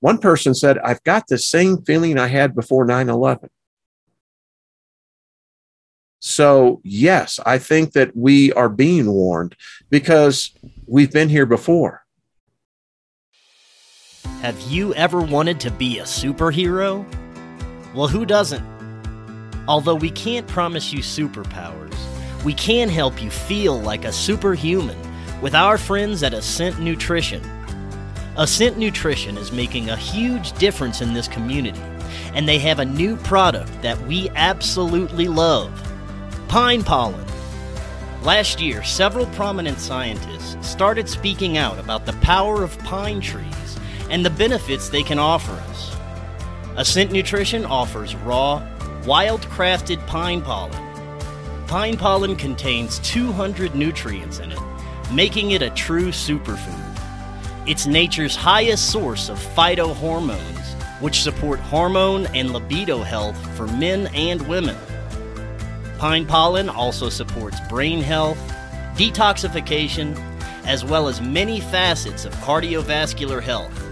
[0.00, 3.48] One person said, "I've got the same feeling I had before 9/11."
[6.18, 9.54] So, yes, I think that we are being warned
[9.88, 10.50] because
[10.88, 12.03] we've been here before.
[14.44, 17.06] Have you ever wanted to be a superhero?
[17.94, 18.62] Well, who doesn't?
[19.66, 21.96] Although we can't promise you superpowers,
[22.44, 24.98] we can help you feel like a superhuman
[25.40, 27.42] with our friends at Ascent Nutrition.
[28.36, 31.80] Ascent Nutrition is making a huge difference in this community,
[32.34, 35.72] and they have a new product that we absolutely love
[36.48, 37.26] pine pollen.
[38.22, 43.63] Last year, several prominent scientists started speaking out about the power of pine trees
[44.10, 45.96] and the benefits they can offer us.
[46.76, 48.66] Ascent Nutrition offers raw,
[49.06, 50.82] wild crafted pine pollen.
[51.66, 54.60] Pine pollen contains 200 nutrients in it,
[55.12, 56.94] making it a true superfood.
[57.66, 64.46] It's nature's highest source of phytohormones, which support hormone and libido health for men and
[64.48, 64.76] women.
[65.98, 68.38] Pine pollen also supports brain health,
[68.96, 70.16] detoxification,
[70.66, 73.83] as well as many facets of cardiovascular health.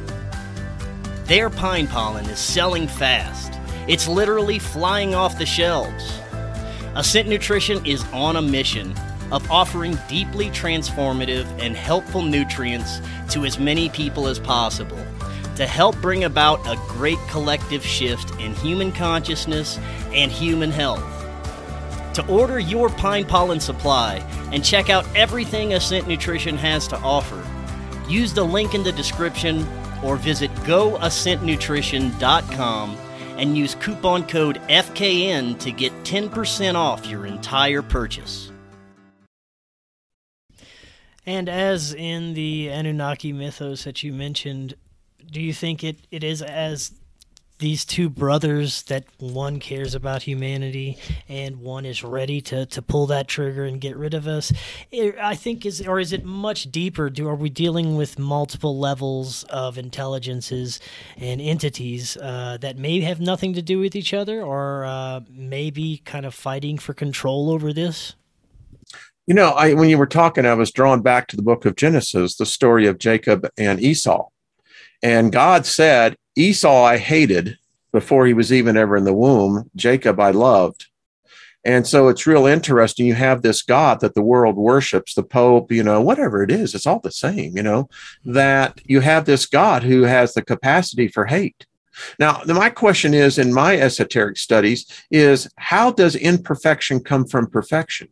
[1.32, 3.58] Their pine pollen is selling fast.
[3.88, 6.20] It's literally flying off the shelves.
[6.94, 8.94] Ascent Nutrition is on a mission
[9.30, 15.02] of offering deeply transformative and helpful nutrients to as many people as possible
[15.56, 19.78] to help bring about a great collective shift in human consciousness
[20.12, 21.00] and human health.
[22.12, 24.16] To order your pine pollen supply
[24.52, 27.42] and check out everything Ascent Nutrition has to offer,
[28.06, 29.66] use the link in the description
[30.02, 32.96] or visit goascentnutrition.com
[33.38, 38.50] and use coupon code FKN to get 10% off your entire purchase.
[41.24, 44.74] And as in the Anunnaki mythos that you mentioned,
[45.30, 46.90] do you think it, it is as
[47.62, 50.98] these two brothers that one cares about humanity
[51.28, 54.52] and one is ready to, to pull that trigger and get rid of us
[54.92, 57.08] i think is or is it much deeper?
[57.08, 60.80] Do are we dealing with multiple levels of intelligences
[61.16, 66.02] and entities uh, that may have nothing to do with each other or uh, maybe
[66.04, 68.14] kind of fighting for control over this?
[69.26, 71.76] You know I, when you were talking i was drawn back to the book of
[71.76, 74.28] genesis the story of jacob and esau.
[75.04, 77.58] And God said, Esau I hated
[77.92, 79.70] before he was even ever in the womb.
[79.76, 80.86] Jacob I loved.
[81.64, 83.06] And so it's real interesting.
[83.06, 86.74] You have this God that the world worships, the Pope, you know, whatever it is,
[86.74, 87.88] it's all the same, you know,
[88.24, 91.66] that you have this God who has the capacity for hate.
[92.18, 98.08] Now, my question is in my esoteric studies is how does imperfection come from perfection?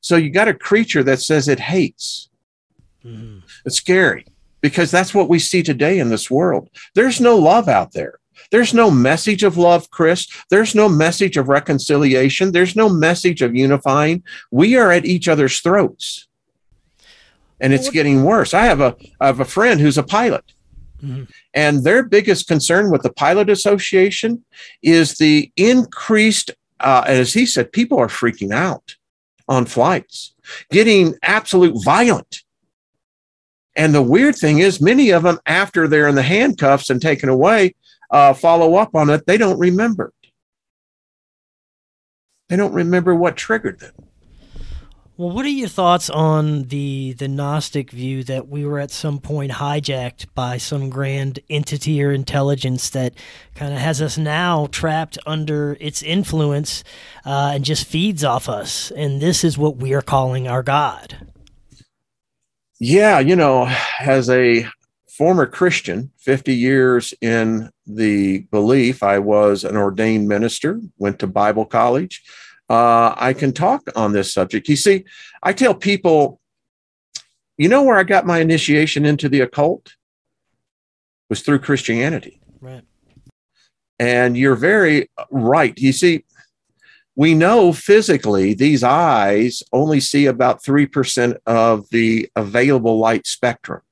[0.00, 2.28] So you got a creature that says it hates.
[3.04, 3.38] Mm-hmm.
[3.64, 4.26] It's scary
[4.62, 6.70] because that's what we see today in this world.
[6.94, 8.20] There's no love out there.
[8.50, 10.28] There's no message of love, Chris.
[10.50, 12.52] There's no message of reconciliation.
[12.52, 14.22] There's no message of unifying.
[14.50, 16.28] We are at each other's throats.
[17.60, 18.54] And it's getting worse.
[18.54, 20.44] I have a I have a friend who's a pilot.
[21.00, 21.24] Mm-hmm.
[21.54, 24.44] And their biggest concern with the pilot association
[24.82, 28.96] is the increased uh, as he said people are freaking out
[29.48, 30.34] on flights,
[30.70, 32.42] getting absolute violent
[33.76, 37.28] and the weird thing is, many of them, after they're in the handcuffs and taken
[37.28, 37.74] away,
[38.10, 39.26] uh, follow up on it.
[39.26, 40.12] They don't remember.
[42.48, 43.94] They don't remember what triggered them.
[45.16, 49.20] Well, what are your thoughts on the the Gnostic view that we were at some
[49.20, 53.14] point hijacked by some grand entity or intelligence that
[53.54, 56.82] kind of has us now trapped under its influence
[57.24, 61.31] uh, and just feeds off us, and this is what we are calling our God?
[62.84, 64.66] Yeah, you know, as a
[65.08, 71.64] former Christian, 50 years in the belief, I was an ordained minister, went to Bible
[71.64, 72.22] college
[72.72, 74.66] uh, I can talk on this subject.
[74.66, 75.04] You see,
[75.42, 76.40] I tell people,
[77.58, 79.88] you know where I got my initiation into the occult?
[79.88, 82.40] It was through Christianity.
[82.62, 82.82] Right.
[83.98, 85.78] And you're very right.
[85.78, 86.24] You see,
[87.14, 93.82] we know physically these eyes only see about 3% of the available light spectrum.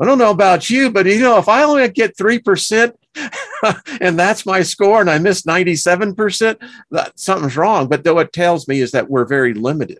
[0.00, 2.92] I don't know about you, but you know, if I only get 3%,
[4.00, 6.56] and that's my score and I missed 97%,
[6.90, 7.88] that something's wrong.
[7.88, 9.98] But though it tells me is that we're very limited.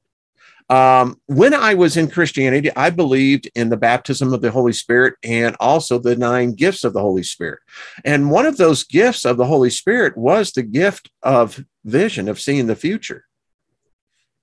[0.70, 5.14] Um, when I was in Christianity, I believed in the baptism of the Holy Spirit
[5.22, 7.60] and also the nine gifts of the Holy Spirit.
[8.04, 12.40] And one of those gifts of the Holy Spirit was the gift of vision, of
[12.40, 13.26] seeing the future.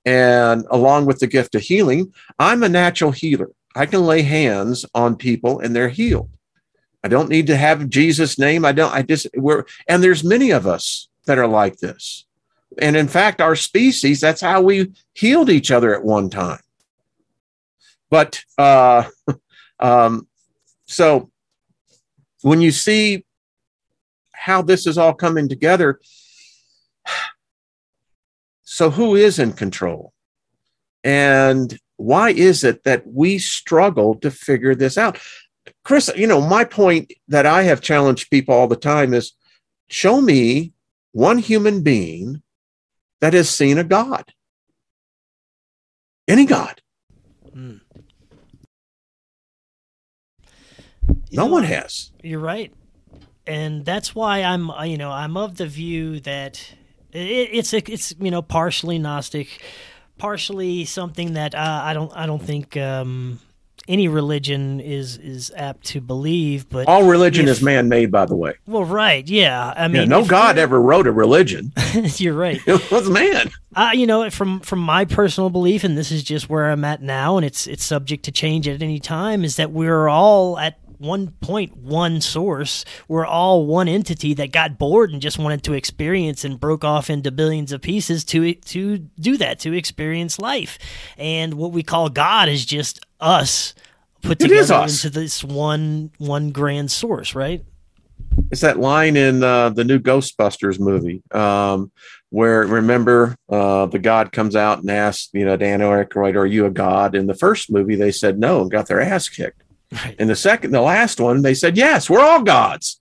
[0.06, 3.50] And along with the gift of healing, I'm a natural healer.
[3.76, 6.30] I can lay hands on people and they're healed.
[7.04, 8.64] I don't need to have Jesus' name.
[8.64, 12.26] I don't, I just, we're, and there's many of us that are like this.
[12.80, 16.62] And in fact, our species, that's how we healed each other at one time.
[18.10, 19.06] But, uh,
[19.80, 20.28] um,
[20.86, 21.32] so
[22.42, 23.26] when you see
[24.32, 26.00] how this is all coming together,
[28.64, 30.14] so who is in control?
[31.04, 35.20] And why is it that we struggle to figure this out?
[35.84, 39.34] Chris, you know, my point that I have challenged people all the time is
[39.90, 40.74] show me
[41.12, 42.42] one human being
[43.22, 44.34] that has seen a God.
[46.28, 46.82] Any God.
[47.56, 47.82] Mm.
[51.32, 52.12] No know, one has.
[52.24, 52.74] You're right.
[53.48, 56.74] And that's why I'm, you know, I'm of the view that
[57.12, 59.62] it, it's, it's, you know, partially Gnostic,
[60.18, 63.40] partially something that uh, I don't, I don't think, um,
[63.88, 68.26] any religion is is apt to believe, but all religion if, is man made, by
[68.26, 68.54] the way.
[68.66, 69.74] Well, right, yeah.
[69.76, 71.74] I mean, yeah, no God ever wrote a religion.
[72.18, 72.62] you're right.
[72.68, 73.52] It was man.
[73.76, 77.02] Uh, you know, from from my personal belief, and this is just where I'm at
[77.02, 79.44] now, and it's it's subject to change at any time.
[79.44, 82.86] Is that we're all at one point one source.
[83.08, 87.10] We're all one entity that got bored and just wanted to experience and broke off
[87.10, 90.78] into billions of pieces to to do that to experience life.
[91.18, 93.74] And what we call God is just us
[94.22, 97.64] put together into this one one grand source, right?
[98.50, 101.92] It's that line in uh, the new Ghostbusters movie um,
[102.30, 106.66] where remember uh, the God comes out and asks, you know, Dan Aykroyd, "Are you
[106.66, 109.62] a god?" In the first movie, they said no and got their ass kicked.
[109.92, 110.16] Right.
[110.20, 113.00] In the second, the last one, they said, yes, we're all gods.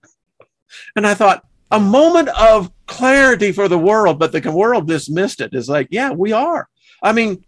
[0.96, 5.50] And I thought, a moment of clarity for the world, but the world dismissed it.
[5.52, 6.68] It's like, yeah, we are.
[7.00, 7.44] I mean,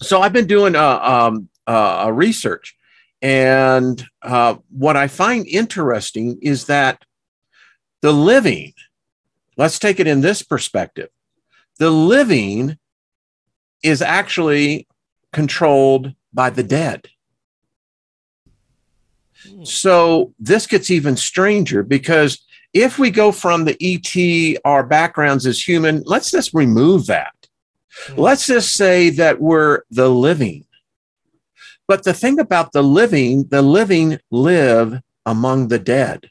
[0.00, 2.76] so I've been doing uh, um, uh, a research,
[3.22, 7.04] and uh, what I find interesting is that
[8.02, 8.74] the living,
[9.56, 11.08] let's take it in this perspective,
[11.78, 12.78] the living
[13.82, 14.86] is actually
[15.32, 17.08] controlled by the dead.
[19.62, 25.66] So this gets even stranger because if we go from the ET, our backgrounds as
[25.66, 27.34] human, let's just remove that.
[28.06, 28.20] Mm-hmm.
[28.20, 30.64] Let's just say that we're the living.
[31.86, 36.30] But the thing about the living, the living live among the dead.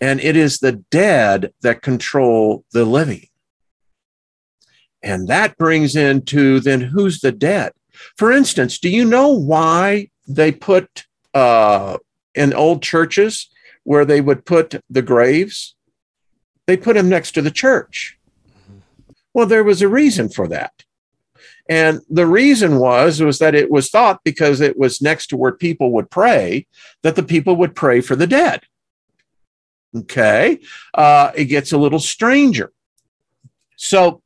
[0.00, 3.26] And it is the dead that control the living.
[5.02, 7.72] And that brings into then who's the dead?
[8.16, 11.04] For instance, do you know why they put
[11.34, 11.98] uh,
[12.34, 13.48] in old churches
[13.84, 15.74] where they would put the graves,
[16.66, 18.18] they put them next to the church.
[19.34, 20.84] Well, there was a reason for that.
[21.70, 25.52] And the reason was was that it was thought because it was next to where
[25.52, 26.66] people would pray
[27.02, 28.64] that the people would pray for the dead.
[29.96, 30.58] Okay,
[30.94, 32.72] uh, it gets a little stranger.
[33.76, 34.20] So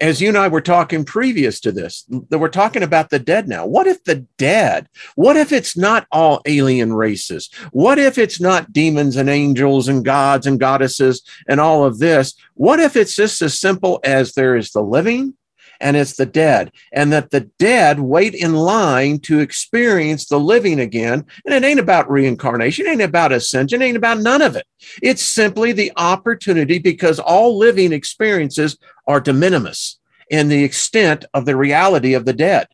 [0.00, 3.48] as you and I were talking previous to this, that we're talking about the dead
[3.48, 3.66] now.
[3.66, 4.88] What if the dead?
[5.14, 7.50] What if it's not all alien races?
[7.70, 12.34] What if it's not demons and angels and gods and goddesses and all of this?
[12.54, 15.34] What if it's just as simple as there is the living
[15.80, 20.78] and it's the dead, and that the dead wait in line to experience the living
[20.78, 21.24] again?
[21.44, 24.66] And it ain't about reincarnation, ain't about ascension, ain't about none of it.
[25.02, 28.76] It's simply the opportunity because all living experiences
[29.06, 29.98] are de minimis
[30.30, 32.68] in the extent of the reality of the dead.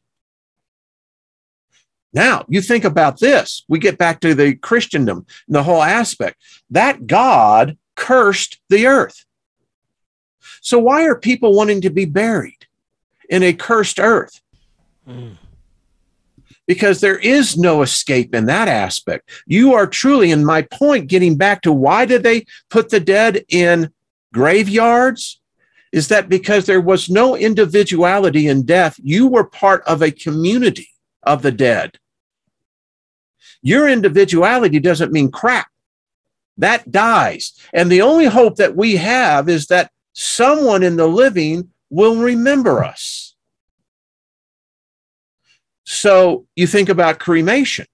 [2.12, 3.64] Now, you think about this.
[3.68, 6.42] We get back to the Christendom, the whole aspect.
[6.70, 9.24] That God cursed the earth.
[10.62, 12.65] So, why are people wanting to be buried
[13.28, 14.40] in a cursed earth?
[15.08, 15.36] Mm.
[16.66, 19.30] Because there is no escape in that aspect.
[19.46, 23.44] You are truly, in my point, getting back to why did they put the dead
[23.48, 23.92] in
[24.32, 25.40] graveyards?
[25.92, 28.98] Is that because there was no individuality in death?
[29.02, 30.88] You were part of a community
[31.22, 31.98] of the dead.
[33.62, 35.68] Your individuality doesn't mean crap.
[36.58, 37.52] That dies.
[37.72, 42.84] And the only hope that we have is that someone in the living will remember
[42.84, 43.34] us.
[45.84, 47.86] So you think about cremation.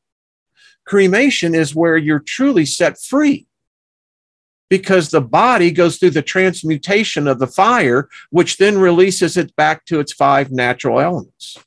[0.86, 3.46] Cremation is where you're truly set free
[4.68, 9.84] because the body goes through the transmutation of the fire, which then releases it back
[9.84, 11.58] to its five natural elements.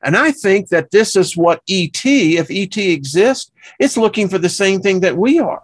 [0.00, 3.50] And I think that this is what ET, if ET exists,
[3.80, 5.62] it's looking for the same thing that we are.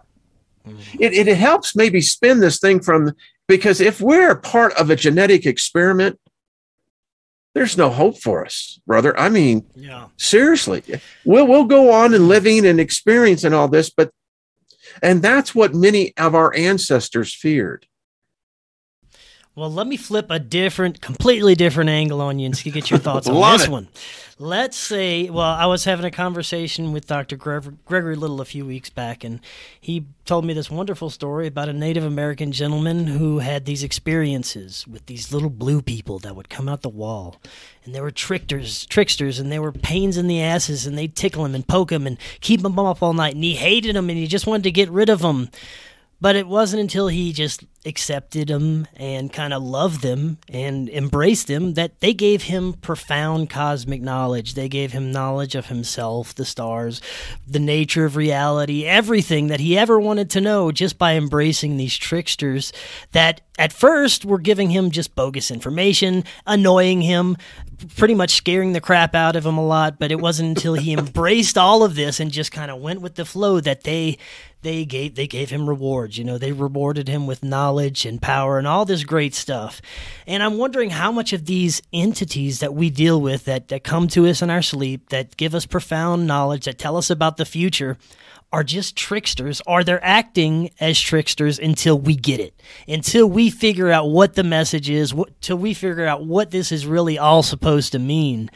[0.67, 0.97] Mm-hmm.
[0.99, 3.13] It, it helps maybe spin this thing from
[3.51, 6.17] because if we're part of a genetic experiment,
[7.53, 9.17] there's no hope for us, brother.
[9.19, 10.07] I mean, yeah.
[10.15, 10.83] seriously,
[11.25, 14.09] we'll we'll go on and living and experiencing all this, but
[15.03, 17.87] and that's what many of our ancestors feared.
[19.53, 23.27] Well, let me flip a different, completely different angle on you and get your thoughts
[23.27, 23.69] on this it.
[23.69, 23.89] one.
[24.39, 27.35] Let's say, well, I was having a conversation with Dr.
[27.35, 29.39] Gregory Little a few weeks back, and
[29.79, 34.87] he told me this wonderful story about a Native American gentleman who had these experiences
[34.87, 37.39] with these little blue people that would come out the wall,
[37.83, 41.45] and they were tricksters, tricksters, and they were pains in the asses, and they'd tickle
[41.45, 44.17] him and poke him and keep him up all night, and he hated them, and
[44.17, 45.49] he just wanted to get rid of them.
[46.21, 51.47] But it wasn't until he just accepted them and kind of loved them and embraced
[51.47, 54.53] them that they gave him profound cosmic knowledge.
[54.53, 57.01] They gave him knowledge of himself, the stars,
[57.47, 61.97] the nature of reality, everything that he ever wanted to know just by embracing these
[61.97, 62.71] tricksters
[63.13, 67.35] that at first were giving him just bogus information, annoying him,
[67.95, 69.99] pretty much scaring the crap out of him a lot.
[69.99, 73.15] But it wasn't until he embraced all of this and just kind of went with
[73.15, 74.17] the flow that they
[74.61, 76.17] they gave they gave him rewards.
[76.17, 79.81] You know, they rewarded him with knowledge and power and all this great stuff.
[80.27, 84.07] And I'm wondering how much of these entities that we deal with that, that come
[84.09, 87.45] to us in our sleep, that give us profound knowledge, that tell us about the
[87.45, 87.97] future,
[88.53, 92.53] are just tricksters or they're acting as tricksters until we get it.
[92.87, 96.71] Until we figure out what the message is what, till we figure out what this
[96.71, 98.51] is really all supposed to mean.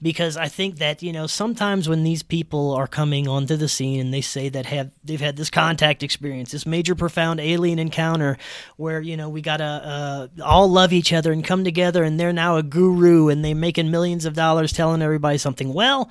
[0.00, 4.00] Because i think that you know sometimes when these people are coming onto the scene
[4.00, 8.36] and they say that have they've had this contact experience this major profound alien encounter
[8.76, 12.32] where you know we gotta uh, all love each other and come together and they're
[12.32, 15.72] now a guru and they're making millions of dollars telling everybody something.
[15.72, 16.10] Well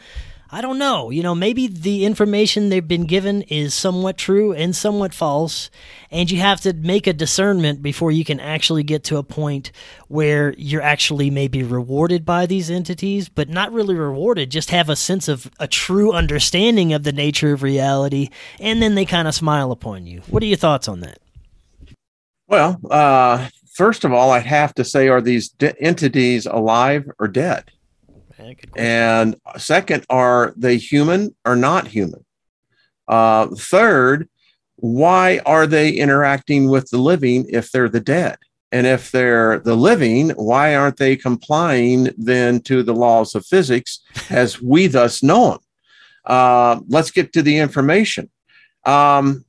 [0.54, 1.10] I don't know.
[1.10, 5.72] You know, maybe the information they've been given is somewhat true and somewhat false,
[6.12, 9.72] and you have to make a discernment before you can actually get to a point
[10.10, 14.96] where you're actually maybe rewarded by these entities, but not really rewarded, just have a
[14.96, 18.30] sense of a true understanding of the nature of reality,
[18.60, 20.22] and then they kind of smile upon you.
[20.30, 21.18] What are your thoughts on that?
[22.48, 27.28] Well, uh, first of all, I'd have to say, are these de- entities alive or
[27.28, 27.72] dead?
[28.76, 32.26] And second, are they human or not human?
[33.08, 34.30] Uh, third,
[34.76, 38.38] why are they interacting with the living if they're the dead?
[38.72, 44.00] And if they're the living, why aren't they complying then to the laws of physics
[44.30, 45.60] as we thus know them?
[46.26, 48.32] Uh, let's get to the information.
[48.86, 49.46] Um,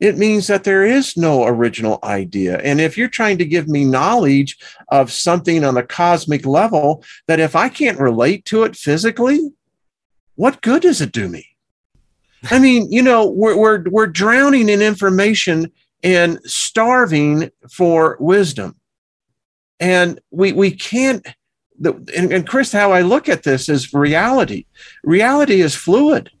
[0.00, 2.58] it means that there is no original idea.
[2.58, 7.38] And if you're trying to give me knowledge of something on a cosmic level, that
[7.38, 9.52] if I can't relate to it physically,
[10.34, 11.46] what good does it do me?
[12.50, 15.70] I mean, you know, we're, we're, we're drowning in information
[16.02, 18.74] and starving for wisdom.
[19.78, 21.24] And we, we can't,
[21.78, 24.66] the, and, and Chris, how I look at this is reality.
[25.04, 26.32] Reality is fluid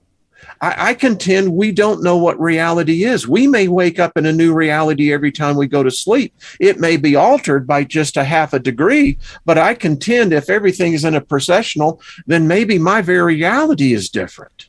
[0.60, 3.28] I, I, contend we don't know what reality is.
[3.28, 6.34] We may wake up in a new reality every time we go to sleep.
[6.60, 10.92] It may be altered by just a half a degree, but I contend if everything
[10.92, 14.66] is in a processional, then maybe my very reality is different.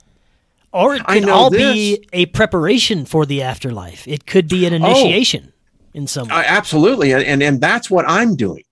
[0.71, 1.73] Or it can all this.
[1.73, 4.07] be a preparation for the afterlife.
[4.07, 4.77] It could be an oh.
[4.77, 6.43] initiation oh, in some way.
[6.45, 7.13] absolutely.
[7.13, 8.63] And, and, and that's what I'm doing.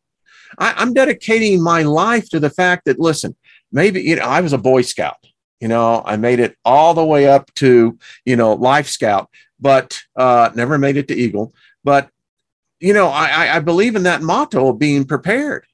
[0.58, 3.36] I, I'm dedicating my life to the fact that, listen,
[3.72, 5.23] maybe, you know, I was a Boy Scout.
[5.64, 9.30] You know, I made it all the way up to, you know, Life Scout,
[9.62, 11.54] but uh, never made it to Eagle.
[11.86, 12.10] But,
[12.82, 15.66] you know, I, I believe in that motto of being prepared.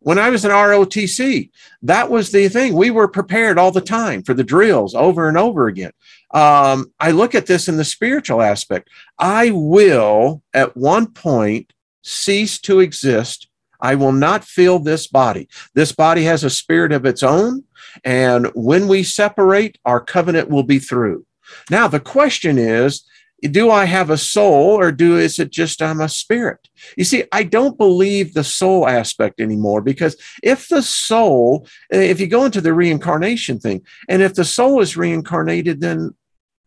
[0.00, 1.50] When I was in ROTC,
[1.82, 2.74] that was the thing.
[2.74, 5.92] We were prepared all the time for the drills over and over again.
[6.34, 8.88] Um, I look at this in the spiritual aspect.
[9.16, 11.72] I will at one point
[12.02, 13.46] cease to exist.
[13.80, 15.48] I will not feel this body.
[15.72, 17.62] This body has a spirit of its own.
[18.04, 21.24] And when we separate, our covenant will be through.
[21.70, 23.04] Now, the question is,
[23.42, 26.68] do I have a soul or do is it just I'm a spirit?
[26.96, 32.26] You see, I don't believe the soul aspect anymore because if the soul, if you
[32.26, 36.14] go into the reincarnation thing, and if the soul is reincarnated, then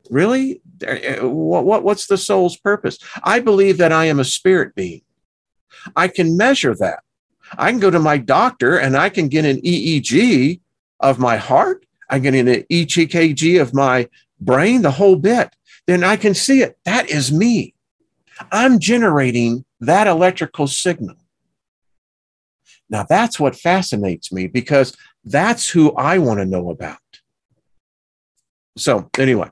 [0.09, 0.61] really,
[1.21, 2.99] what, what what's the soul's purpose?
[3.23, 5.01] I believe that I am a spirit being.
[5.95, 7.03] I can measure that.
[7.57, 10.59] I can go to my doctor and I can get an EEG
[10.99, 11.85] of my heart.
[12.09, 14.07] I get an EKG of my
[14.39, 15.55] brain, the whole bit.
[15.87, 16.77] Then I can see it.
[16.85, 17.73] That is me.
[18.51, 21.15] I'm generating that electrical signal.
[22.89, 26.97] Now, that's what fascinates me because that's who I want to know about.
[28.77, 29.49] So, anyway.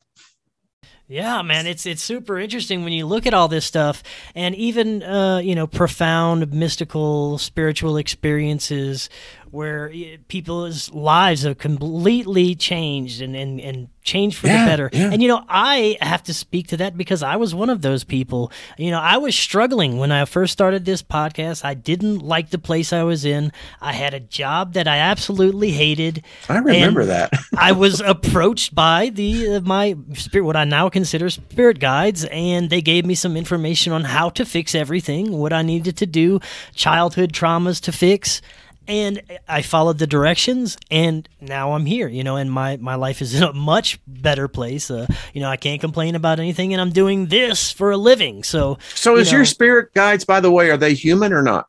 [1.10, 4.04] Yeah, man, it's it's super interesting when you look at all this stuff,
[4.36, 9.10] and even uh, you know profound mystical spiritual experiences
[9.52, 9.92] where
[10.28, 14.90] people's lives have completely changed and, and, and changed for yeah, the better.
[14.94, 15.12] Yeah.
[15.12, 18.04] And, you know, I have to speak to that because I was one of those
[18.04, 18.52] people.
[18.78, 21.64] You know, I was struggling when I first started this podcast.
[21.64, 23.52] I didn't like the place I was in.
[23.82, 26.24] I had a job that I absolutely hated.
[26.50, 27.32] I remember that.
[27.58, 32.70] I was approached by the uh, my spirit, what I now consider spirit guides, and
[32.70, 36.40] they gave me some information on how to fix everything, what I needed to do,
[36.74, 38.42] childhood traumas to fix
[38.88, 42.08] and I followed the directions, and now I'm here.
[42.08, 44.90] You know, and my my life is in a much better place.
[44.90, 48.44] Uh, you know, I can't complain about anything, and I'm doing this for a living.
[48.44, 51.68] So, so is know, your spirit guides, by the way, are they human or not?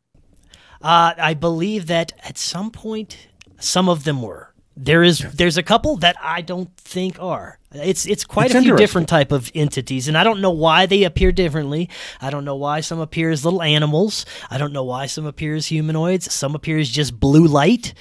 [0.81, 3.27] Uh, I believe that at some point,
[3.59, 4.48] some of them were.
[4.81, 7.59] There is there's a couple that I don't think are.
[7.73, 10.85] It's it's quite it's a few different type of entities, and I don't know why
[10.85, 11.89] they appear differently.
[12.21, 14.25] I don't know why some appear as little animals.
[14.49, 16.33] I don't know why some appear as humanoids.
[16.33, 17.93] Some appear as just blue light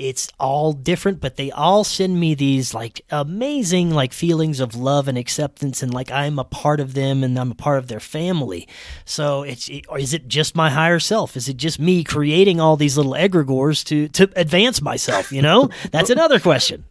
[0.00, 5.06] it's all different but they all send me these like amazing like feelings of love
[5.06, 8.00] and acceptance and like i'm a part of them and i'm a part of their
[8.00, 8.66] family.
[9.04, 11.36] So it's is it just my higher self?
[11.36, 15.68] Is it just me creating all these little egregores to to advance myself you know?
[15.90, 16.84] That's another question.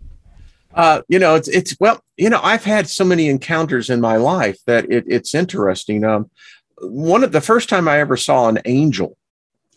[0.73, 4.17] Uh, you know, it's it's well, you know, I've had so many encounters in my
[4.17, 6.03] life that it, it's interesting.
[6.03, 6.29] Um,
[6.81, 9.17] one of the first time I ever saw an angel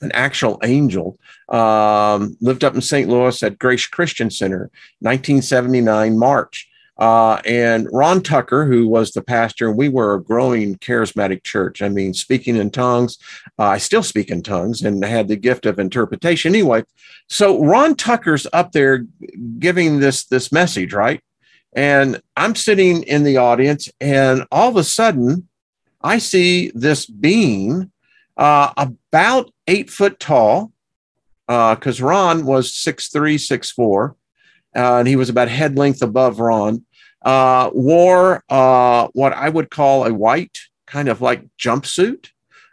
[0.02, 1.18] an actual angel.
[1.48, 3.08] Um, lived up in St.
[3.08, 6.68] Louis at Grace Christian Center, 1979 March.
[6.98, 11.80] Uh, and Ron Tucker, who was the pastor, and we were a growing charismatic church.
[11.80, 13.18] I mean, speaking in tongues,
[13.58, 16.54] uh, I still speak in tongues and had the gift of interpretation.
[16.54, 16.84] Anyway,
[17.28, 19.06] so Ron Tucker's up there
[19.58, 21.20] giving this this message, right?
[21.72, 25.48] And I'm sitting in the audience, and all of a sudden,
[26.02, 27.90] I see this being
[28.36, 30.72] uh, about eight foot tall,
[31.46, 34.16] because uh, Ron was six three, six four,
[34.74, 36.84] uh, and he was about head length above Ron.
[37.20, 42.30] Uh, wore uh, what I would call a white kind of like jumpsuit,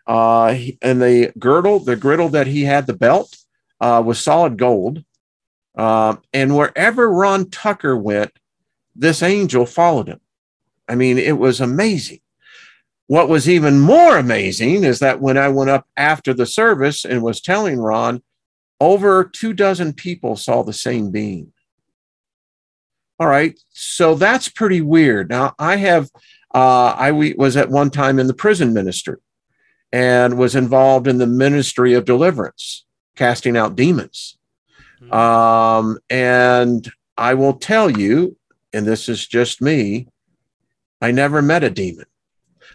[0.07, 3.38] uh, and the girdle, the griddle that he had, the belt
[3.80, 5.03] was solid gold.
[5.76, 8.32] and wherever Ron Tucker went,
[8.95, 10.20] this angel followed him.
[10.88, 12.20] I mean, it was amazing.
[13.10, 17.24] What was even more amazing is that when I went up after the service and
[17.24, 18.22] was telling Ron,
[18.80, 21.51] over two dozen people saw the same being.
[23.20, 25.28] All right, so that's pretty weird.
[25.28, 26.12] Now, I have,
[26.53, 29.18] uh, I was at one time in the prison ministry
[29.91, 32.86] and was involved in the ministry of deliverance,
[33.16, 34.38] casting out demons.
[35.01, 35.12] Mm-hmm.
[35.12, 36.88] Um, and
[37.18, 38.38] I will tell you,
[38.72, 40.10] and this is just me,
[41.01, 42.05] I never met a demon.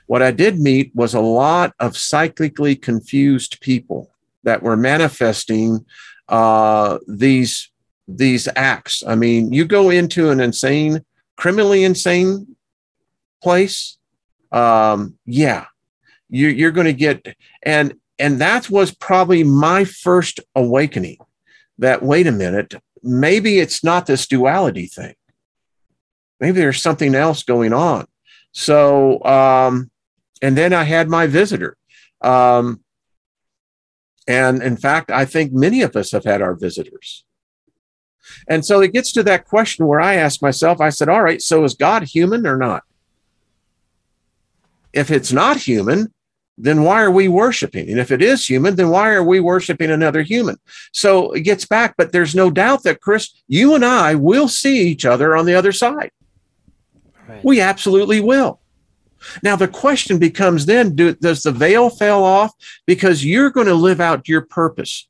[0.07, 4.11] What I did meet was a lot of cyclically confused people
[4.43, 5.85] that were manifesting
[6.29, 7.71] uh, these
[8.07, 9.03] these acts.
[9.07, 11.05] I mean, you go into an insane
[11.37, 12.57] criminally insane
[13.43, 13.99] place,
[14.53, 15.67] um, yeah,
[16.29, 21.19] you, you're going to get and and that was probably my first awakening.
[21.79, 25.15] That wait a minute, maybe it's not this duality thing.
[26.39, 28.07] Maybe there's something else going on.
[28.53, 29.91] So, um,
[30.45, 31.75] and then I had my visitor.
[32.21, 32.81] Um,
[34.29, 37.25] and in fact, I think many of us have had our visitors.
[38.47, 41.41] And so it gets to that question where I ask myself, I said, all right,
[41.41, 42.83] so is God human or not?
[44.93, 46.13] If it's not human,
[46.59, 47.89] then why are we worshiping?
[47.89, 50.59] And if it is human, then why are we worshiping another human?
[50.93, 54.89] So it gets back, but there's no doubt that Chris, you and I will see
[54.89, 56.11] each other on the other side.
[57.27, 57.43] Right.
[57.43, 58.61] We absolutely will.
[59.43, 62.53] Now the question becomes then do, does the veil fall off
[62.87, 65.09] because you're going to live out your purpose?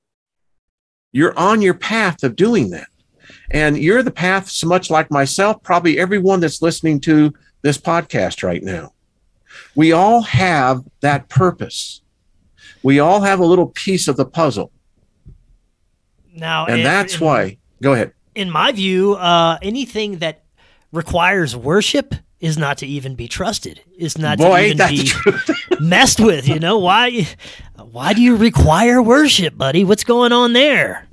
[1.13, 2.89] You're on your path of doing that.
[3.51, 8.43] And you're the path so much like myself, probably everyone that's listening to this podcast
[8.43, 8.93] right now.
[9.75, 12.03] We all have that purpose.
[12.83, 14.73] We all have a little piece of the puzzle.
[16.35, 17.59] Now, and if, that's why.
[17.81, 18.13] Go ahead.
[18.35, 20.45] In my view, uh, anything that
[20.93, 23.81] requires worship is not to even be trusted.
[23.97, 26.49] Is not Boy, to even be messed with.
[26.49, 27.27] You know why?
[27.77, 29.85] Why do you require worship, buddy?
[29.85, 31.09] What's going on there?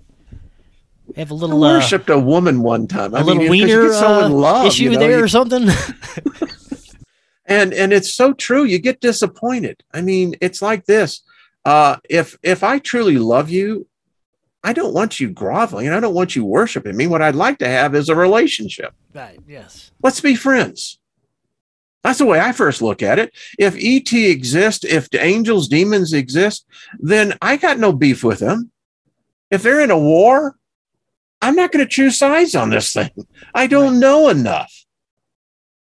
[1.07, 1.63] We have a little.
[1.63, 3.13] I worshipped uh, a woman one time.
[3.13, 5.67] A I little mean, wiener so uh, love, issue you know, there you, or something.
[7.51, 11.21] and and it's so true you get disappointed i mean it's like this
[11.65, 13.87] uh, if if i truly love you
[14.63, 17.67] i don't want you groveling i don't want you worshiping me what i'd like to
[17.67, 20.99] have is a relationship right yes let's be friends
[22.03, 26.13] that's the way i first look at it if et exists if the angels demons
[26.13, 26.65] exist
[26.99, 28.71] then i got no beef with them
[29.49, 30.55] if they're in a war
[31.41, 33.09] i'm not going to choose sides on this thing
[33.53, 34.85] i don't know enough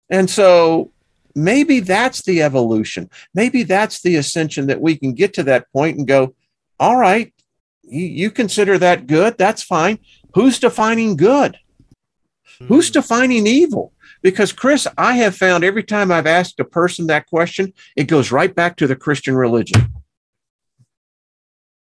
[0.09, 0.91] and so
[1.35, 3.09] maybe that's the evolution.
[3.33, 6.33] Maybe that's the ascension that we can get to that point and go,
[6.79, 7.33] all right,
[7.83, 9.37] you, you consider that good.
[9.37, 9.99] That's fine.
[10.33, 11.57] Who's defining good?
[12.55, 12.67] Mm-hmm.
[12.67, 13.93] Who's defining evil?
[14.25, 18.31] Because, Chris, I have found every time I've asked a person that question, it goes
[18.31, 19.93] right back to the Christian religion.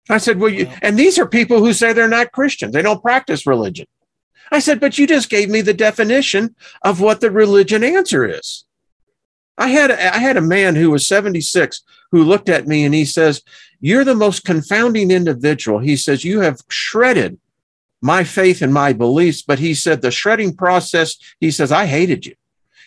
[0.10, 2.74] I said, well, you, and these are people who say they're not Christians.
[2.74, 3.86] They don't practice religion.
[4.52, 8.66] I said, but you just gave me the definition of what the religion answer is.
[9.58, 13.06] I had I had a man who was 76 who looked at me and he
[13.06, 13.44] says,
[13.80, 17.38] "You're the most confounding individual." He says, "You have shredded
[18.14, 21.18] my faith and my beliefs." But he said the shredding process.
[21.40, 22.36] He says, "I hated you."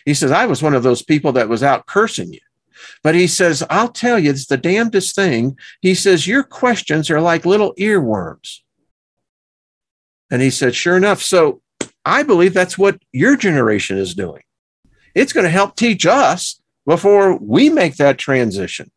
[0.05, 2.39] He says, "I was one of those people that was out cursing you."
[3.03, 7.21] But he says, "I'll tell you, it's the damnedest thing." He says, "Your questions are
[7.21, 8.61] like little earworms."
[10.31, 11.61] And he said, "Sure enough." So
[12.05, 14.43] I believe that's what your generation is doing.
[15.13, 18.91] It's going to help teach us before we make that transition.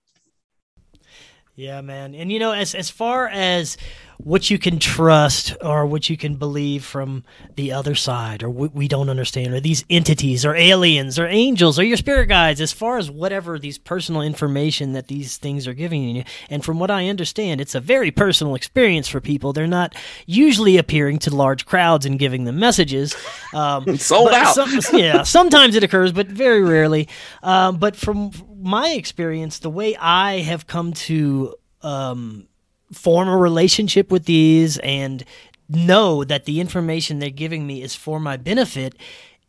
[1.55, 2.14] Yeah, man.
[2.14, 3.77] And you know, as as far as
[4.25, 7.25] what you can trust or what you can believe from
[7.57, 11.79] the other side or what we don't understand or these entities or aliens or angels
[11.79, 15.75] or your spirit guides as far as whatever these personal information that these things are
[15.75, 16.23] giving you.
[16.49, 19.53] And from what i understand it's a very personal experience for people.
[19.53, 19.95] They're not
[20.27, 23.16] usually appearing to large crowds and giving them messages
[23.53, 24.55] um, sold out.
[24.55, 27.09] some, yeah sometimes it occurs but very rarely.
[27.43, 28.31] Um, but from
[28.62, 32.47] my experience the way i have come to um,
[32.93, 35.24] form a relationship with these and
[35.68, 38.95] know that the information they're giving me is for my benefit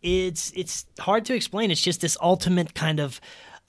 [0.04, 1.72] it's it's hard to explain.
[1.72, 3.20] It's just this ultimate kind of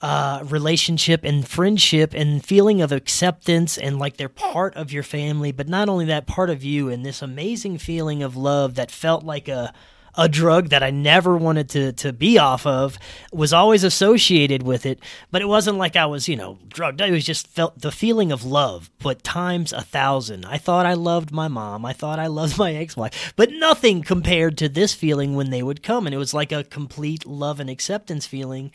[0.01, 5.53] uh, relationship and friendship and feeling of acceptance and like they're part of your family
[5.53, 9.23] but not only that part of you and this amazing feeling of love that felt
[9.23, 9.73] like a
[10.17, 12.97] a drug that I never wanted to to be off of
[13.31, 14.99] was always associated with it,
[15.31, 17.01] but it wasn't like I was, you know, drugged.
[17.01, 20.45] It was just felt the feeling of love, but times a thousand.
[20.45, 21.85] I thought I loved my mom.
[21.85, 25.83] I thought I loved my ex-wife, but nothing compared to this feeling when they would
[25.83, 28.71] come and it was like a complete love and acceptance feeling.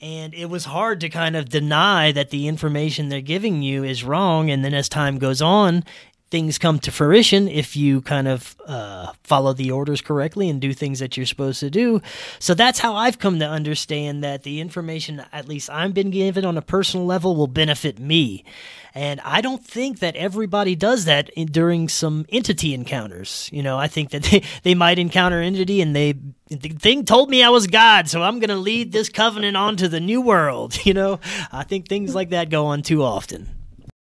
[0.00, 4.02] And it was hard to kind of deny that the information they're giving you is
[4.02, 4.50] wrong.
[4.50, 5.84] And then as time goes on,
[6.32, 10.72] things come to fruition if you kind of uh, follow the orders correctly and do
[10.72, 12.00] things that you're supposed to do.
[12.38, 16.46] So that's how I've come to understand that the information, at least I'm been given
[16.46, 18.44] on a personal level, will benefit me.
[18.94, 23.50] And I don't think that everybody does that in, during some entity encounters.
[23.52, 26.14] You know, I think that they, they might encounter entity and they
[26.48, 29.86] the thing told me I was God, so I'm going to lead this covenant onto
[29.86, 30.78] the new world.
[30.84, 31.20] You know,
[31.52, 33.61] I think things like that go on too often.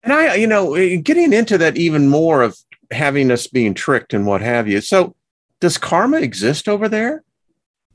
[0.05, 2.57] And I, you know, eh, getting into that even more of
[2.90, 4.80] having us being tricked and what have you.
[4.80, 5.16] So,
[5.61, 7.24] does karma exist over there?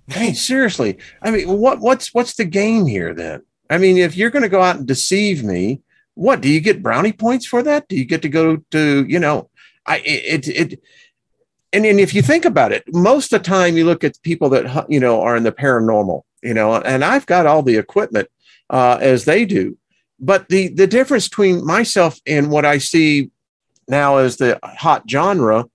[0.08, 0.98] Hey, seriously.
[1.22, 3.44] I mean, what what's what's the game here then?
[3.70, 5.82] I mean, if you're going to go out and deceive me,
[6.16, 7.88] what do you get brownie points for that?
[7.88, 9.50] Do you get to go to you know?
[9.86, 10.82] I it it.
[11.72, 14.50] and, and if you think about it, most of the time you look at people
[14.50, 18.30] that you know are in the paranormal, you know, and I've got all the equipment
[18.72, 19.78] uh, as they do,
[20.20, 23.32] but the the difference between myself and what I see
[23.88, 25.66] now as the hot genre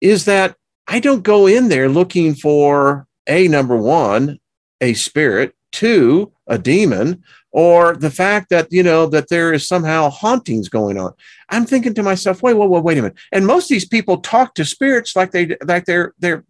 [0.00, 0.56] is that
[0.86, 4.38] I don't go in there looking for a number one,
[4.80, 7.22] a spirit, two, a demon,
[7.52, 11.12] or the fact that you know that there is somehow hauntings going on.
[11.50, 13.18] I'm thinking to myself, wait, wait, wait, wait a minute.
[13.32, 16.44] And most of these people talk to spirits like they like they're they're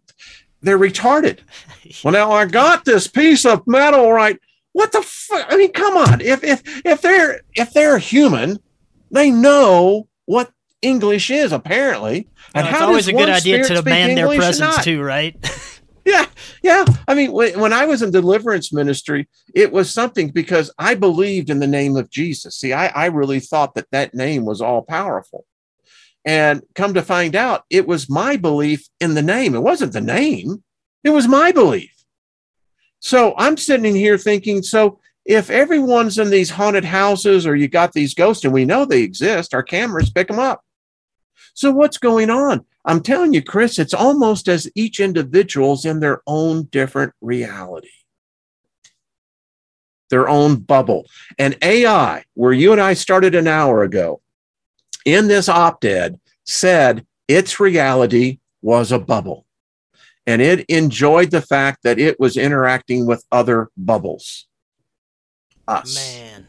[0.61, 1.39] they're retarded.
[2.03, 4.39] well, now I got this piece of metal right.
[4.75, 5.45] What the fuck?
[5.49, 6.19] I mean, come on.
[6.19, 8.59] If if if they're if they're human,
[9.09, 10.51] they know what
[10.81, 12.27] English is apparently.
[12.53, 15.33] And it's always a good idea to demand their presence too, right?
[16.05, 16.25] yeah,
[16.61, 16.83] yeah.
[17.07, 21.59] I mean, when I was in deliverance ministry, it was something because I believed in
[21.59, 22.57] the name of Jesus.
[22.57, 25.45] See, I, I really thought that that name was all powerful.
[26.25, 29.55] And come to find out, it was my belief in the name.
[29.55, 30.65] It wasn't the name,
[31.05, 31.94] it was my belief.
[33.05, 37.93] So I'm sitting here thinking, so if everyone's in these haunted houses or you got
[37.93, 40.63] these ghosts and we know they exist, our cameras pick them up.
[41.53, 42.65] So what's going on?
[42.83, 47.89] I'm telling you, Chris, it's almost as each individual's in their own different reality,
[50.09, 51.05] their own bubble.
[51.37, 54.21] And AI, where you and I started an hour ago,
[55.05, 59.44] in this op ed said its reality was a bubble.
[60.27, 64.47] And it enjoyed the fact that it was interacting with other bubbles.
[65.67, 65.95] Us.
[65.95, 66.47] Man.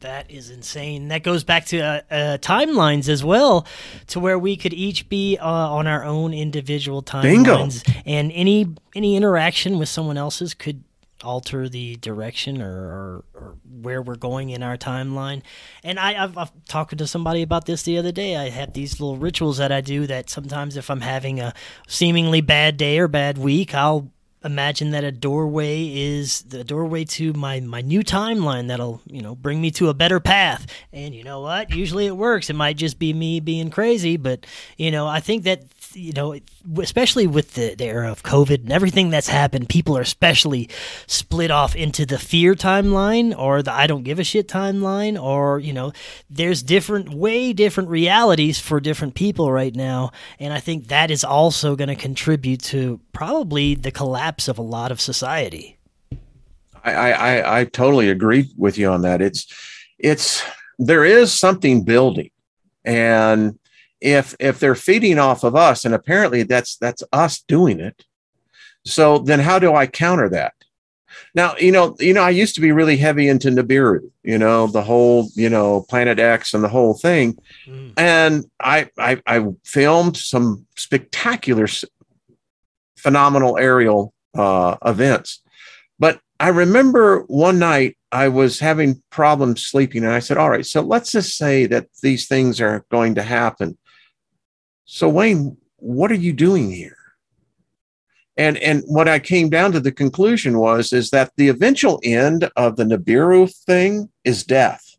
[0.00, 1.08] That is insane.
[1.08, 3.66] That goes back to uh, uh, timelines as well,
[4.08, 8.00] to where we could each be uh, on our own individual timelines, Bingo.
[8.04, 10.84] and any any interaction with someone else's could
[11.22, 15.42] alter the direction or, or, or, where we're going in our timeline.
[15.82, 18.36] And I, I've, I've talked to somebody about this the other day.
[18.36, 21.54] I have these little rituals that I do that sometimes if I'm having a
[21.88, 24.10] seemingly bad day or bad week, I'll
[24.44, 29.34] imagine that a doorway is the doorway to my my new timeline that'll you know
[29.34, 32.76] bring me to a better path and you know what usually it works it might
[32.76, 34.46] just be me being crazy but
[34.76, 35.64] you know i think that
[35.96, 36.38] you know,
[36.78, 40.68] especially with the, the era of COVID and everything that's happened, people are especially
[41.06, 45.58] split off into the fear timeline or the I don't give a shit timeline, or,
[45.58, 45.92] you know,
[46.28, 50.12] there's different, way different realities for different people right now.
[50.38, 54.62] And I think that is also going to contribute to probably the collapse of a
[54.62, 55.78] lot of society.
[56.84, 59.22] I, I, I totally agree with you on that.
[59.22, 59.46] It's,
[59.98, 60.44] it's,
[60.78, 62.30] there is something building
[62.84, 63.58] and
[64.00, 68.04] if if they're feeding off of us and apparently that's that's us doing it
[68.84, 70.52] so then how do i counter that
[71.34, 74.66] now you know you know i used to be really heavy into nibiru you know
[74.66, 77.36] the whole you know planet x and the whole thing
[77.66, 77.92] mm.
[77.96, 81.66] and I, I i filmed some spectacular
[82.96, 85.42] phenomenal aerial uh events
[85.98, 90.64] but i remember one night I was having problems sleeping, and I said, All right,
[90.64, 93.76] so let's just say that these things are going to happen.
[94.86, 96.96] So, Wayne, what are you doing here?
[98.36, 102.48] And, and what I came down to the conclusion was is that the eventual end
[102.54, 104.96] of the Nibiru thing is death,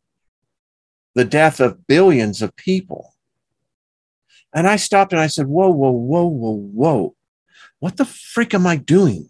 [1.16, 3.14] the death of billions of people.
[4.54, 7.16] And I stopped and I said, Whoa, whoa, whoa, whoa, whoa.
[7.80, 9.30] What the freak am I doing?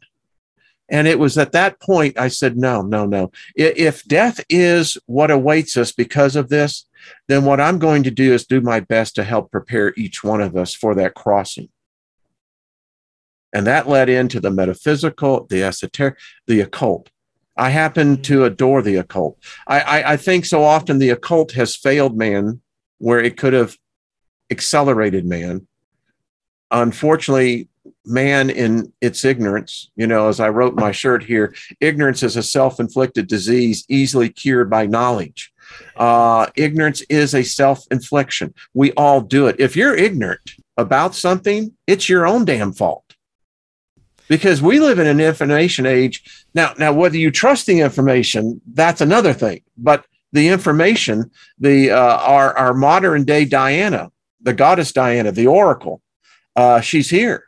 [0.89, 3.32] And it was at that point I said, No, no, no.
[3.55, 6.87] If death is what awaits us because of this,
[7.28, 10.41] then what I'm going to do is do my best to help prepare each one
[10.41, 11.70] of us for that crossing.
[13.53, 17.10] And that led into the metaphysical, the esoteric, the occult.
[17.55, 19.38] I happen to adore the occult.
[19.66, 22.62] I, I, I think so often the occult has failed man
[22.99, 23.76] where it could have
[24.51, 25.68] accelerated man.
[26.70, 27.70] Unfortunately,
[28.05, 32.43] man in its ignorance, you know, as I wrote my shirt here, ignorance is a
[32.43, 35.51] self inflicted disease easily cured by knowledge.
[35.95, 38.53] Uh, ignorance is a self infliction.
[38.74, 39.57] We all do it.
[39.59, 43.03] If you're ignorant about something, it's your own damn fault.
[44.28, 46.45] Because we live in an information age.
[46.53, 49.61] Now, now whether you trust the information, that's another thing.
[49.78, 54.11] But the information, the uh, our our modern day Diana,
[54.41, 56.01] the goddess Diana, the oracle,
[56.55, 57.45] uh, she's here.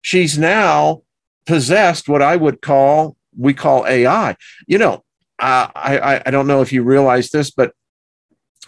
[0.00, 1.02] She's now
[1.46, 4.36] possessed what I would call we call AI.
[4.66, 5.04] You know,
[5.38, 7.72] uh, I, I don't know if you realize this, but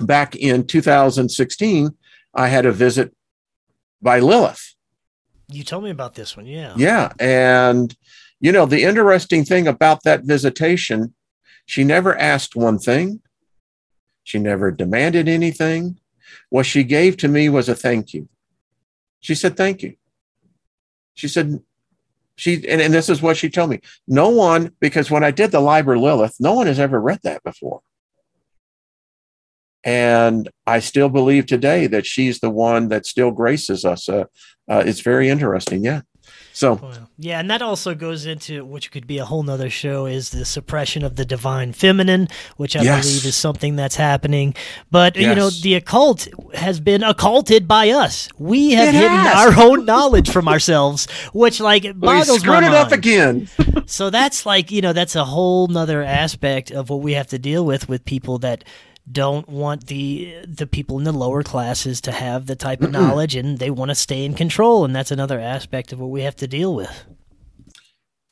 [0.01, 1.91] back in 2016,
[2.35, 3.15] I had a visit
[4.03, 4.75] by Lilith.
[5.51, 6.75] You told me about this one, yeah.
[6.77, 7.95] Yeah, and
[8.41, 11.15] You know, the interesting thing about that visitation,
[11.67, 13.21] she never asked one thing.
[14.23, 15.99] She never demanded anything.
[16.51, 18.29] What she gave to me was a thank you.
[19.21, 19.97] She said, Thank you.
[21.15, 21.61] She said,
[22.39, 23.81] she and, and this is what she told me.
[24.07, 27.43] No one, because when I did the Liber Lilith, no one has ever read that
[27.43, 27.81] before.
[29.85, 34.09] And I still believe today that she's the one that still graces us.
[34.09, 34.25] Uh,
[34.69, 35.85] uh, it's very interesting.
[35.85, 36.03] Yeah.
[36.59, 40.07] So oh, yeah, and that also goes into which could be a whole nother show
[40.07, 43.07] is the suppression of the divine feminine, which I yes.
[43.07, 44.57] believe is something that's happening.
[44.91, 45.29] But yes.
[45.29, 48.29] you know, the occult has been occulted by us.
[48.39, 49.57] We have it hidden has.
[49.57, 52.75] our own knowledge from ourselves, which like boggles we my mind.
[52.75, 53.49] it up again.
[53.87, 57.39] so that's like you know that's a whole nother aspect of what we have to
[57.39, 58.65] deal with with people that
[59.11, 63.03] don't want the the people in the lower classes to have the type of mm-hmm.
[63.03, 66.23] knowledge and they want to stay in control and that's another aspect of what we
[66.23, 67.07] have to deal with.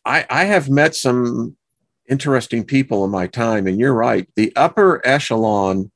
[0.05, 1.57] I i have met some
[2.09, 4.29] interesting people in my time and you're right.
[4.37, 5.91] The upper echelon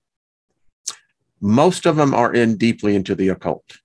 [1.41, 3.79] most of them are in deeply into the occult.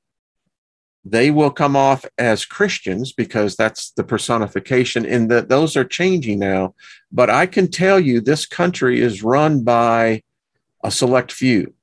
[1.05, 6.39] They will come off as christians because that's the personification and that those are changing
[6.39, 6.75] now.
[7.11, 10.21] But i can tell you this country is run by
[10.85, 11.73] a select few.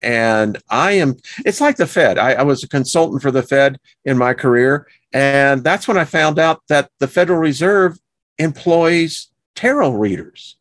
[0.00, 2.18] And I am, it's like the Fed.
[2.18, 4.86] I, I, was a consultant for the Fed in my career.
[5.12, 7.98] And that's when I found out that the Federal Reserve
[8.38, 10.56] employs tarot readers.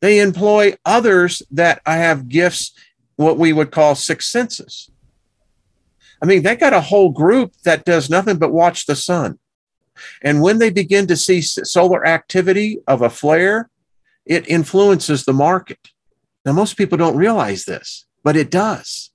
[0.00, 2.72] They employ others that I have gifts,
[3.16, 4.90] what we would call six senses.
[6.22, 9.38] I mean, they got a whole group that does nothing but watch the sun.
[10.20, 13.70] And when they begin to see solar activity of a flare,
[14.26, 15.78] it influences the market.
[16.46, 19.10] Now, most people don't realize this, but it does.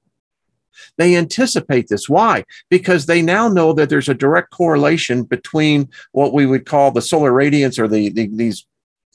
[0.98, 2.10] They anticipate this.
[2.10, 2.44] Why?
[2.70, 7.02] Because they now know that there's a direct correlation between what we would call the
[7.02, 8.68] solar radiance or the, the these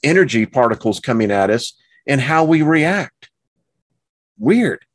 [0.03, 1.73] energy particles coming at us
[2.07, 3.29] and how we react.
[4.39, 4.86] Weird.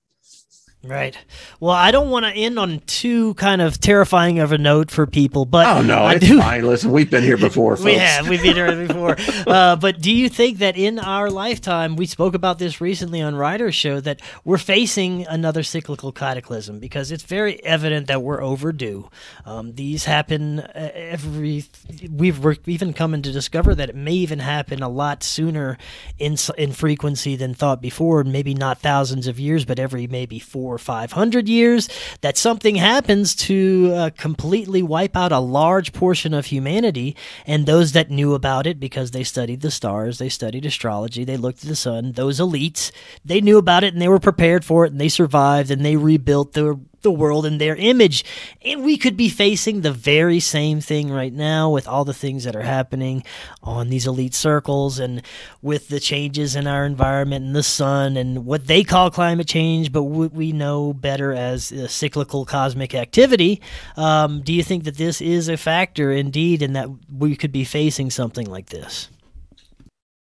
[0.84, 1.16] Right.
[1.60, 5.06] Well, I don't want to end on too kind of terrifying of a note for
[5.06, 6.40] people, but oh no, I it's do...
[6.40, 6.66] fine.
[6.66, 7.76] Listen, we've been here before.
[7.84, 8.28] we have.
[8.28, 9.16] We've been here before.
[9.46, 13.36] uh, but do you think that in our lifetime, we spoke about this recently on
[13.36, 19.08] Ryder's show, that we're facing another cyclical cataclysm because it's very evident that we're overdue.
[19.46, 21.64] Um, these happen uh, every.
[22.10, 25.78] We've even coming to discover that it may even happen a lot sooner
[26.18, 28.24] in in frequency than thought before.
[28.24, 31.88] Maybe not thousands of years, but every maybe four or 500 years,
[32.22, 37.16] that something happens to uh, completely wipe out a large portion of humanity.
[37.46, 41.36] And those that knew about it because they studied the stars, they studied astrology, they
[41.36, 42.90] looked at the sun, those elites,
[43.24, 45.96] they knew about it and they were prepared for it and they survived and they
[45.96, 48.24] rebuilt their the world in their image.
[48.64, 52.44] And we could be facing the very same thing right now with all the things
[52.44, 53.24] that are happening
[53.62, 55.22] on these elite circles and
[55.60, 59.92] with the changes in our environment and the sun and what they call climate change,
[59.92, 63.60] but what we know better as cyclical cosmic activity.
[63.96, 67.64] Um, do you think that this is a factor indeed and that we could be
[67.64, 69.08] facing something like this?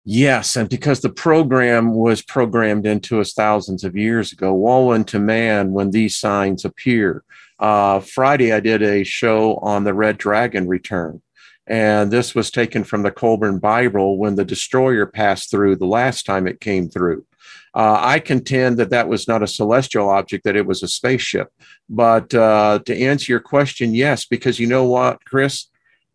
[0.04, 5.20] Yes, and because the program was programmed into us thousands of years ago, woe unto
[5.20, 7.22] man when these signs appear.
[7.60, 11.22] Uh, Friday, I did a show on the red dragon return,
[11.68, 16.26] and this was taken from the Kolbrin Bible when the destroyer passed through the last
[16.26, 17.24] time it came through.
[17.72, 21.48] Uh, I contend that that was not a celestial object, that it was a spaceship.
[21.88, 25.66] But uh, to answer your question, yes, because you know what, Chris?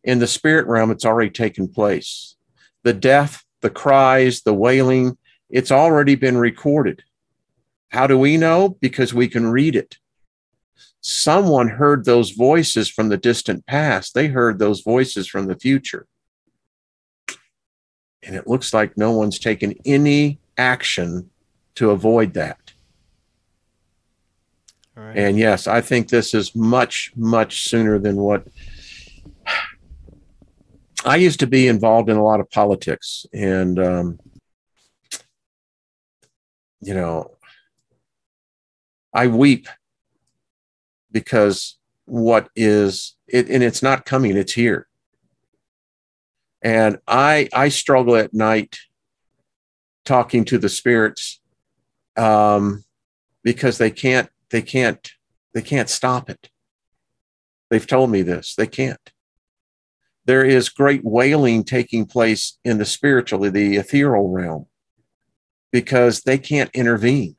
[0.03, 2.35] In the spirit realm, it's already taken place.
[2.83, 5.17] The death the cries, the wailing,
[5.49, 7.03] it's already been recorded.
[7.89, 8.77] How do we know?
[8.81, 9.97] Because we can read it.
[11.01, 14.13] Someone heard those voices from the distant past.
[14.13, 16.05] They heard those voices from the future.
[18.23, 21.29] And it looks like no one's taken any action
[21.75, 22.59] to avoid that.
[25.15, 28.47] And yes, I think this is much, much sooner than what
[31.07, 34.19] I used to be involved in a lot of politics, and um,
[36.81, 37.31] you know,
[39.13, 39.69] I weep
[41.09, 44.87] because what is it, and it's not coming; it's here.
[46.61, 48.75] And I I struggle at night
[50.03, 51.39] talking to the spirits
[52.17, 52.83] um,
[53.43, 55.09] because they can't they can't
[55.53, 56.49] they can't stop it.
[57.69, 59.13] They've told me this; they can't
[60.27, 64.67] there is great wailing taking place in the spiritual, the ethereal realm,
[65.71, 67.35] because they can't intervene.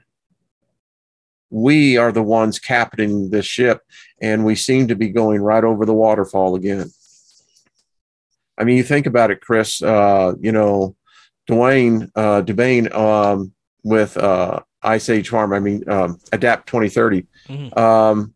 [1.50, 3.82] We are the ones captaining this ship,
[4.22, 6.90] and we seem to be going right over the waterfall again.
[8.56, 9.82] I mean, you think about it, Chris.
[9.82, 10.96] Uh, you know,
[11.48, 13.52] Dwayne uh, DuByne um,
[13.84, 15.52] with uh, Ice Age Farm.
[15.52, 17.26] I mean, um, Adapt 2030.
[17.48, 17.78] Mm-hmm.
[17.78, 18.34] Um,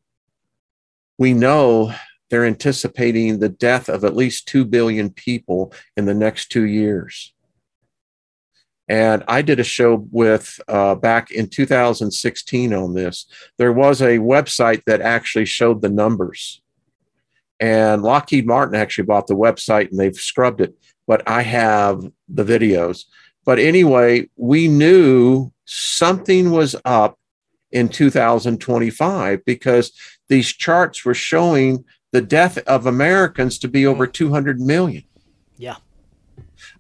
[1.19, 1.95] we know
[2.33, 7.35] they're anticipating the death of at least 2 billion people in the next two years.
[8.89, 13.27] And I did a show with uh, back in 2016 on this.
[13.59, 16.63] There was a website that actually showed the numbers.
[17.61, 20.75] And Lockheed Martin actually bought the website and they've scrubbed it,
[21.07, 23.05] but I have the videos.
[23.45, 27.19] But anyway, we knew something was up
[27.73, 29.93] in 2025 because
[30.31, 33.89] these charts were showing the death of Americans to be hmm.
[33.89, 35.05] over 200 million.
[35.57, 35.77] Yeah.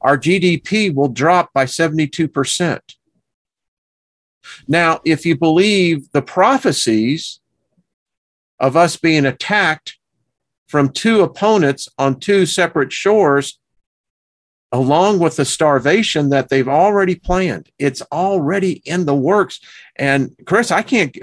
[0.00, 2.80] Our GDP will drop by 72%.
[4.68, 7.40] Now, if you believe the prophecies
[8.58, 9.98] of us being attacked
[10.66, 13.58] from two opponents on two separate shores,
[14.72, 19.60] along with the starvation that they've already planned, it's already in the works.
[19.96, 21.16] And Chris, I can't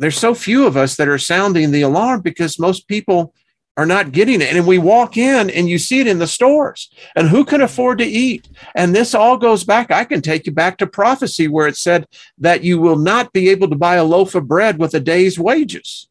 [0.00, 3.34] there's so few of us that are sounding the alarm because most people
[3.76, 4.54] are not getting it.
[4.54, 6.90] And we walk in and you see it in the stores.
[7.14, 8.48] And who can afford to eat?
[8.74, 9.90] And this all goes back.
[9.90, 12.06] I can take you back to prophecy where it said
[12.38, 15.38] that you will not be able to buy a loaf of bread with a day's
[15.38, 16.08] wages.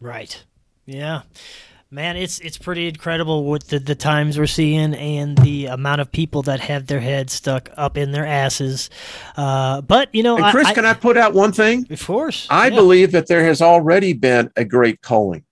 [0.00, 0.44] Right.
[0.86, 1.22] Yeah
[1.90, 6.12] man, it's it's pretty incredible what the, the times we're seeing and the amount of
[6.12, 8.90] people that have their heads stuck up in their asses.
[9.36, 11.86] Uh, but you know, and Chris, I, can I put out one thing?
[11.90, 12.74] Of course, I yeah.
[12.76, 15.44] believe that there has already been a great culling.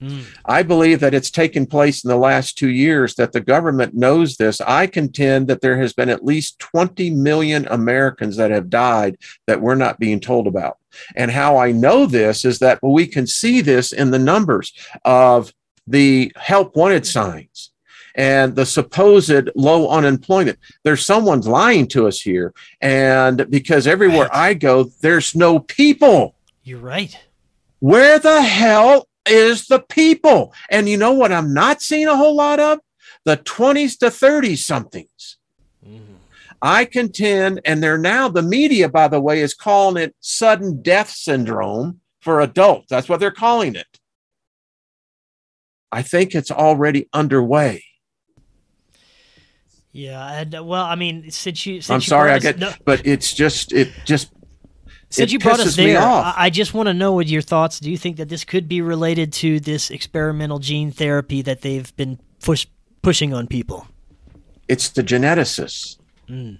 [0.00, 0.26] Mm.
[0.44, 4.36] I believe that it's taken place in the last two years that the government knows
[4.36, 4.60] this.
[4.60, 9.16] I contend that there has been at least 20 million Americans that have died
[9.46, 10.76] that we're not being told about.
[11.14, 14.72] And how I know this is that we can see this in the numbers
[15.04, 15.52] of
[15.86, 17.70] the help wanted signs
[18.16, 20.58] and the supposed low unemployment.
[20.82, 22.54] There's someone's lying to us here.
[22.80, 24.50] And because everywhere right.
[24.50, 26.34] I go, there's no people.
[26.64, 27.16] You're right.
[27.80, 30.54] Where the hell is the people?
[30.70, 32.80] And you know what I'm not seeing a whole lot of?
[33.24, 35.36] The 20s to 30 somethings.
[35.86, 36.14] Mm-hmm.
[36.62, 41.10] I contend, and they're now, the media, by the way, is calling it sudden death
[41.10, 42.86] syndrome for adults.
[42.88, 43.86] That's what they're calling it.
[45.92, 47.84] I think it's already underway.
[49.92, 52.72] Yeah, and uh, well, I mean, since you, since I'm you sorry, I get, no,
[52.84, 54.30] but it's just, it just.
[55.08, 57.80] Since it you brought us there, I, I just want to know what your thoughts.
[57.80, 61.94] Do you think that this could be related to this experimental gene therapy that they've
[61.96, 62.66] been push,
[63.02, 63.86] pushing on people?
[64.68, 65.98] It's the geneticists.
[66.28, 66.58] Mm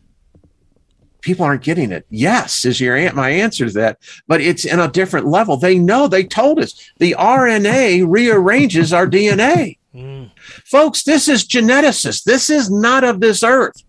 [1.26, 2.06] people aren't getting it.
[2.08, 3.98] Yes, is your my answer to that,
[4.28, 5.56] but it's in a different level.
[5.56, 6.06] They know.
[6.06, 9.76] They told us the RNA rearranges our DNA.
[9.92, 10.30] Mm.
[10.64, 12.22] Folks, this is geneticists.
[12.22, 13.82] This is not of this earth.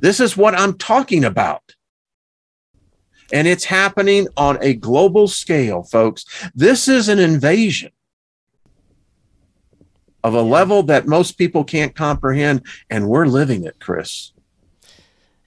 [0.00, 1.74] This is what I'm talking about.
[3.30, 6.24] And it's happening on a global scale, folks.
[6.54, 7.92] This is an invasion
[10.24, 14.32] of a level that most people can't comprehend, and we're living it, Chris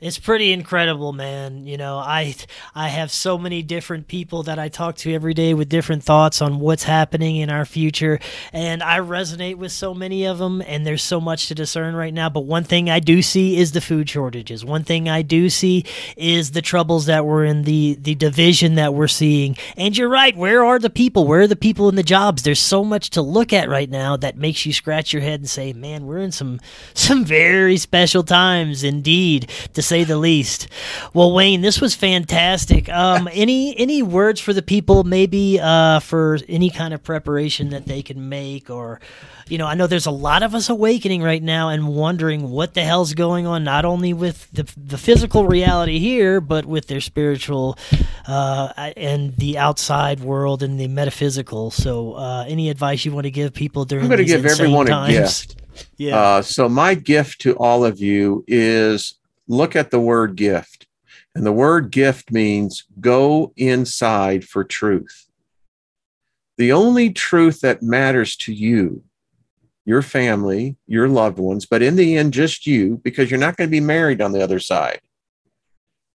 [0.04, 1.66] it's pretty incredible, man.
[1.66, 2.36] You know, I
[2.76, 6.42] I have so many different people that I talk to every day with different thoughts
[6.42, 8.20] on what's happening in our future,
[8.52, 10.62] and I resonate with so many of them.
[10.68, 12.28] And there's so much to discern right now.
[12.30, 14.66] But one thing I do see is the food shortages.
[14.66, 15.86] One thing I do see
[16.18, 19.56] is the troubles that we're in, the the division that we're seeing.
[19.78, 20.36] And you're right.
[20.36, 21.26] Where are the people?
[21.26, 22.44] Where are the people in the jobs?
[22.44, 25.50] There's so much to look at right now that makes you scratch your head and
[25.50, 26.60] say, "Man, we're in some
[26.94, 30.68] some very special times indeed." To say the least.
[31.14, 32.90] Well, Wayne, this was fantastic.
[32.90, 37.86] Um, any any words for the people, maybe uh, for any kind of preparation that
[37.86, 39.00] they can make, or
[39.48, 42.74] you know, I know there's a lot of us awakening right now and wondering what
[42.74, 47.02] the hell's going on, not only with the the physical reality here, but with their
[47.02, 47.78] spiritual
[48.28, 51.70] uh, and the outside world and the metaphysical.
[51.70, 54.06] So, uh, any advice you want to give people during?
[54.06, 55.14] I'm going to give everyone times?
[55.14, 55.60] a gift.
[55.98, 56.20] Yeah.
[56.20, 59.16] Uh, so my gift to all of you is
[59.48, 60.88] look at the word gift.
[61.36, 65.28] And the word gift means go inside for truth.
[66.58, 69.04] The only truth that matters to you,
[69.86, 73.68] your family, your loved ones, but in the end, just you, because you're not going
[73.68, 75.02] to be married on the other side,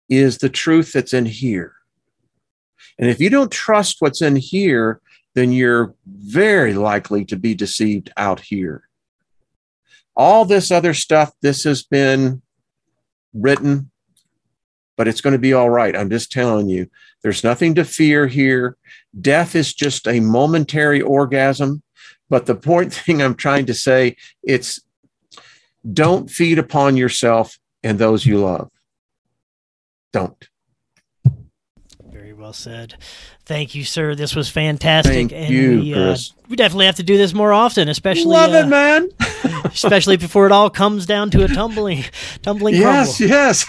[0.10, 1.74] is the truth that's in here.
[2.98, 5.00] And if you don't trust what's in here,
[5.36, 8.88] then you're very likely to be deceived out here.
[10.16, 12.43] All this other stuff, this has been
[13.34, 13.92] written,
[14.98, 15.96] but it's going to be all right.
[15.96, 16.90] I'm just telling you,
[17.22, 18.78] there's nothing to fear here.
[19.20, 21.82] Death is just a momentary orgasm.
[22.30, 24.82] But the point thing I'm trying to say, it's
[25.92, 28.70] don't feed upon yourself and those you love.
[30.14, 30.48] Don't.
[32.10, 32.96] Very well said.
[33.46, 34.16] Thank you, sir.
[34.16, 35.14] This was fantastic.
[35.14, 36.34] Thank and you, we, uh, Chris.
[36.50, 39.10] We definitely have to do this more often, especially Love uh, it, man.
[39.66, 42.04] especially before it all comes down to a tumbling,
[42.42, 43.36] tumbling Yes, crumble.
[43.36, 43.66] yes.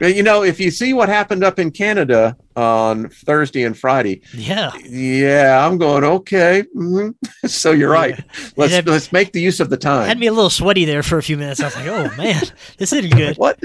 [0.16, 4.70] you know, if you see what happened up in Canada on Thursday and Friday, Yeah,
[4.84, 6.64] yeah, I'm going okay.
[6.76, 7.14] mhm.
[7.46, 8.22] So you're right.
[8.56, 10.06] Let's had- let's make the use of the time.
[10.06, 11.60] had me a little sweaty there for a few minutes.
[11.60, 12.42] I was like, oh man,
[12.78, 13.36] this isn't good.
[13.38, 13.58] what?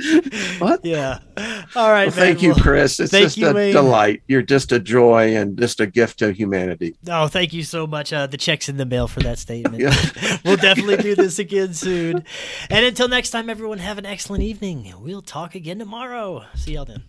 [0.59, 0.83] What?
[0.83, 1.19] Yeah.
[1.75, 2.05] All right.
[2.07, 2.99] Well, thank you, Well, Chris.
[2.99, 4.23] It's just you, a delight.
[4.27, 6.95] You're just a joy and just a gift to humanity.
[7.09, 8.13] Oh, thank you so much.
[8.13, 9.81] Uh, the check's in the mail for that statement.
[9.81, 9.95] Yeah.
[10.45, 12.23] we'll definitely do this again soon.
[12.69, 14.93] And until next time, everyone, have an excellent evening.
[14.99, 16.45] We'll talk again tomorrow.
[16.55, 17.03] See y'all then.